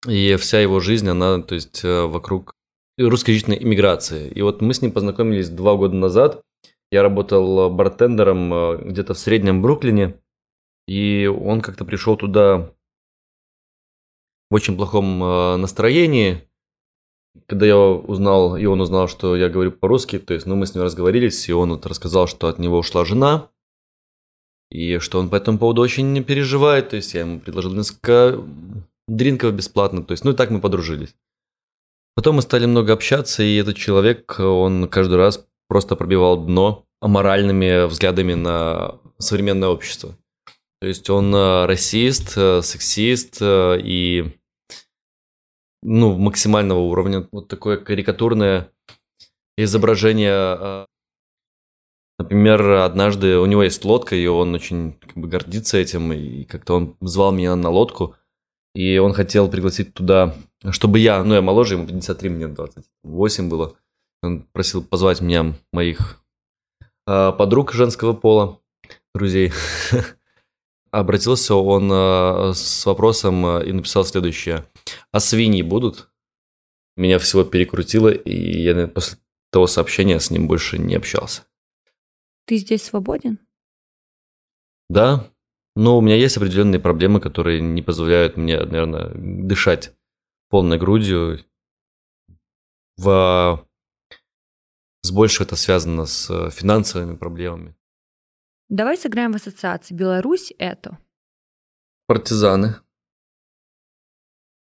и 0.08 0.36
вся 0.36 0.60
его 0.60 0.80
жизнь, 0.80 1.10
она, 1.10 1.42
то 1.42 1.56
есть, 1.56 1.84
вокруг 1.84 2.54
русскоязычной 3.00 3.62
иммиграции. 3.62 4.30
И 4.30 4.42
вот 4.42 4.62
мы 4.62 4.74
с 4.74 4.82
ним 4.82 4.92
познакомились 4.92 5.50
два 5.50 5.76
года 5.76 5.96
назад. 5.96 6.42
Я 6.92 7.02
работал 7.02 7.70
бартендером 7.70 8.90
где-то 8.90 9.14
в 9.16 9.20
среднем 9.20 9.62
Бруклине, 9.62 10.20
и 10.88 11.26
он 11.26 11.62
как-то 11.62 11.86
пришел 11.86 12.16
туда 12.16 12.72
в 14.50 14.56
очень 14.56 14.76
плохом 14.76 15.22
э, 15.24 15.58
настроении. 15.58 16.47
Когда 17.46 17.66
я 17.66 17.78
узнал, 17.78 18.58
и 18.58 18.66
он 18.66 18.82
узнал, 18.82 19.08
что 19.08 19.36
я 19.36 19.50
говорю 19.50 19.72
по-русски, 19.72 20.20
то 20.20 20.34
есть, 20.34 20.46
ну, 20.46 20.56
мы 20.56 20.66
с 20.66 20.74
ним 20.74 20.84
разговорились, 20.84 21.48
и 21.50 21.54
он 21.54 21.72
вот 21.72 21.86
рассказал, 21.86 22.28
что 22.28 22.48
от 22.48 22.60
него 22.60 22.80
ушла 22.80 23.06
жена, 23.06 23.50
и 24.70 24.98
что 25.00 25.20
он 25.20 25.30
по 25.30 25.36
этому 25.36 25.58
поводу 25.58 25.82
очень 25.82 26.24
переживает, 26.24 26.90
то 26.90 26.96
есть 26.96 27.14
я 27.14 27.22
ему 27.22 27.40
предложил 27.40 27.74
несколько 27.74 28.44
дринков 29.08 29.54
бесплатно, 29.54 30.04
то 30.04 30.12
есть, 30.12 30.26
ну 30.26 30.32
и 30.32 30.36
так 30.36 30.50
мы 30.50 30.60
подружились. 30.60 31.16
Потом 32.16 32.38
мы 32.38 32.42
стали 32.42 32.66
много 32.66 32.94
общаться, 32.94 33.44
и 33.44 33.56
этот 33.56 33.78
человек, 33.78 34.40
он 34.40 34.88
каждый 34.88 35.18
раз 35.18 35.46
просто 35.68 35.96
пробивал 35.96 36.38
дно 36.44 36.86
аморальными 37.00 37.86
взглядами 37.86 38.34
на 38.34 39.00
современное 39.20 39.70
общество. 39.70 40.16
То 40.80 40.88
есть 40.88 41.10
он 41.10 41.34
э, 41.34 41.66
расист, 41.66 42.34
э, 42.36 42.62
сексист 42.62 43.38
э, 43.42 43.80
и 43.84 44.37
ну, 45.88 46.18
максимального 46.18 46.80
уровня. 46.80 47.28
Вот 47.32 47.48
такое 47.48 47.78
карикатурное 47.78 48.70
изображение. 49.58 50.86
Например, 52.20 52.72
однажды 52.72 53.38
у 53.38 53.46
него 53.46 53.64
есть 53.64 53.86
лодка, 53.86 54.16
и 54.16 54.28
он 54.28 54.54
очень 54.54 54.94
как 54.94 55.16
бы, 55.16 55.28
гордится 55.30 55.78
этим, 55.78 56.12
и 56.12 56.44
как-то 56.44 56.76
он 56.76 56.98
звал 57.00 57.32
меня 57.32 57.56
на 57.56 57.70
лодку, 57.70 58.16
и 58.76 58.98
он 58.98 59.14
хотел 59.14 59.50
пригласить 59.50 59.94
туда, 59.94 60.36
чтобы 60.72 61.00
я, 61.00 61.24
ну, 61.24 61.36
я 61.36 61.42
моложе, 61.42 61.76
ему 61.76 61.88
53, 61.88 62.30
мне 62.30 62.48
28 62.48 63.50
было, 63.50 63.76
он 64.24 64.46
просил 64.52 64.84
позвать 64.84 65.22
меня, 65.22 65.54
моих 65.72 66.22
подруг 67.06 67.72
женского 67.72 68.14
пола, 68.14 68.60
друзей. 69.14 69.54
Обратился 70.92 71.54
он 71.56 71.92
с 72.56 72.86
вопросом 72.86 73.62
и 73.62 73.72
написал 73.72 74.04
следующее– 74.04 74.66
а 75.12 75.20
свиньи 75.20 75.62
будут? 75.62 76.10
Меня 76.96 77.20
всего 77.20 77.44
перекрутило, 77.44 78.10
и 78.10 78.62
я 78.62 78.88
после 78.88 79.20
того 79.52 79.68
сообщения 79.68 80.20
с 80.20 80.32
ним 80.32 80.48
больше 80.48 80.78
не 80.78 80.96
общался. 80.96 81.44
Ты 82.46 82.58
здесь 82.58 82.84
свободен? 82.84 83.40
Да, 84.90 85.32
но 85.76 85.98
у 85.98 86.02
меня 86.02 86.16
есть 86.16 86.38
определенные 86.38 86.80
проблемы, 86.80 87.20
которые 87.20 87.62
не 87.62 87.82
позволяют 87.82 88.38
мне, 88.38 88.58
наверное, 88.58 89.12
дышать 89.14 89.94
полной 90.50 90.80
грудью. 90.80 91.46
В... 92.98 93.68
С 95.04 95.12
больше 95.12 95.44
это 95.44 95.56
связано 95.56 96.06
с 96.06 96.50
финансовыми 96.50 97.16
проблемами. 97.16 97.76
Давай 98.70 98.98
сыграем 98.98 99.34
в 99.34 99.36
ассоциации. 99.36 99.94
Беларусь— 99.94 100.52
это? 100.58 100.98
Партизаны. 102.08 102.78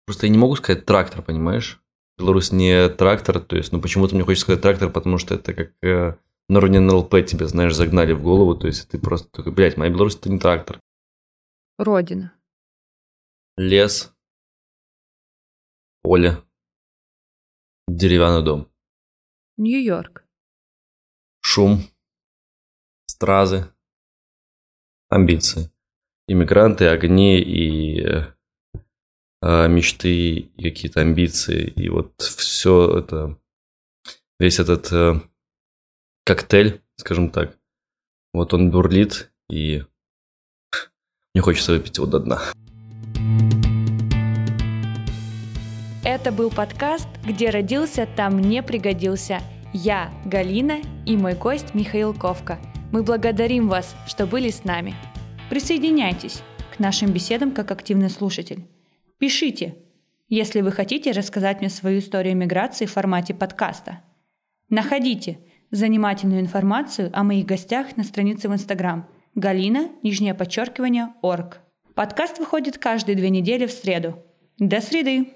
Просто 0.07 0.27
я 0.27 0.33
не 0.33 0.39
могу 0.39 0.57
сказать 0.57 0.85
трактор, 0.85 1.23
понимаешь? 1.23 1.81
Беларусь 2.19 2.53
не 2.53 2.89
трактор, 2.89 3.41
то 3.41 3.57
есть, 3.57 3.73
ну 3.73 3.81
почему-то 3.81 4.15
мне 4.15 4.25
хочется 4.25 4.45
сказать 4.45 4.63
трактор, 4.63 4.91
потому 4.91 5.19
что 5.19 5.35
это 5.35 5.55
как 5.55 5.73
э, 5.83 6.17
на 6.49 6.59
уровне 6.59 6.81
НЛП 6.81 7.25
тебе, 7.27 7.47
знаешь, 7.47 7.75
загнали 7.75 8.13
в 8.13 8.23
голову, 8.23 8.55
то 8.55 8.67
есть 8.67 8.89
ты 8.89 8.99
просто 8.99 9.29
такой, 9.31 9.53
блядь, 9.53 9.77
моя 9.77 9.91
Беларусь 9.91 10.17
это 10.17 10.31
не 10.31 10.39
трактор. 10.39 10.81
Родина. 11.79 12.35
Лес. 13.57 14.15
Поле. 16.03 16.43
Деревянный 17.89 18.45
дом. 18.45 18.69
Нью-Йорк. 19.57 20.25
Шум. 21.41 21.83
Стразы. 23.07 23.73
Амбиции. 25.09 25.71
Иммигранты, 26.29 26.87
огни 26.87 27.41
и 27.41 28.01
э, 28.01 28.35
мечты 29.43 30.51
и 30.57 30.63
какие-то 30.63 31.01
амбиции. 31.01 31.67
И 31.77 31.89
вот 31.89 32.13
все 32.21 32.99
это, 32.99 33.39
весь 34.39 34.61
этот 34.61 34.93
э, 34.93 35.21
коктейль, 36.25 36.81
скажем 36.97 37.31
так, 37.31 37.57
вот 38.33 38.55
он 38.55 38.71
бурлит, 38.71 39.33
и 39.51 39.85
мне 41.35 41.43
хочется 41.43 41.73
выпить 41.73 41.97
его 41.97 42.07
до 42.07 42.21
дна. 42.21 42.41
Это 46.05 46.33
был 46.33 46.51
подкаст 46.51 47.09
«Где 47.25 47.51
родился, 47.51 48.09
там 48.17 48.41
не 48.41 48.63
пригодился». 48.63 49.41
Я, 49.73 50.13
Галина, 50.27 50.83
и 51.07 51.17
мой 51.17 51.35
гость 51.35 51.75
Михаил 51.75 52.13
Ковка. 52.13 52.59
Мы 52.93 53.03
благодарим 53.03 53.69
вас, 53.69 53.97
что 54.07 54.27
были 54.27 54.51
с 54.51 54.65
нами. 54.65 54.95
Присоединяйтесь 55.49 56.43
к 56.75 56.79
нашим 56.79 57.11
беседам 57.13 57.53
как 57.53 57.71
активный 57.71 58.11
слушатель. 58.11 58.67
Пишите, 59.23 59.77
если 60.29 60.63
вы 60.63 60.73
хотите 60.73 61.13
рассказать 61.13 61.61
мне 61.61 61.71
свою 61.71 62.01
историю 62.01 62.37
миграции 62.37 62.87
в 62.87 62.93
формате 62.93 63.35
подкаста. 63.35 64.03
Находите 64.69 65.39
занимательную 65.71 66.41
информацию 66.41 67.09
о 67.13 67.23
моих 67.23 67.47
гостях 67.47 67.97
на 67.97 68.03
странице 68.03 68.49
в 68.49 68.53
Инстаграм 68.53 69.09
Галина, 69.37 69.91
нижнее 70.03 70.35
подчеркивание, 70.35 71.15
орг. 71.23 71.61
Подкаст 71.95 72.41
выходит 72.41 72.79
каждые 72.79 73.15
две 73.15 73.31
недели 73.31 73.67
в 73.67 73.71
среду. 73.71 74.19
До 74.59 74.81
среды! 74.81 75.29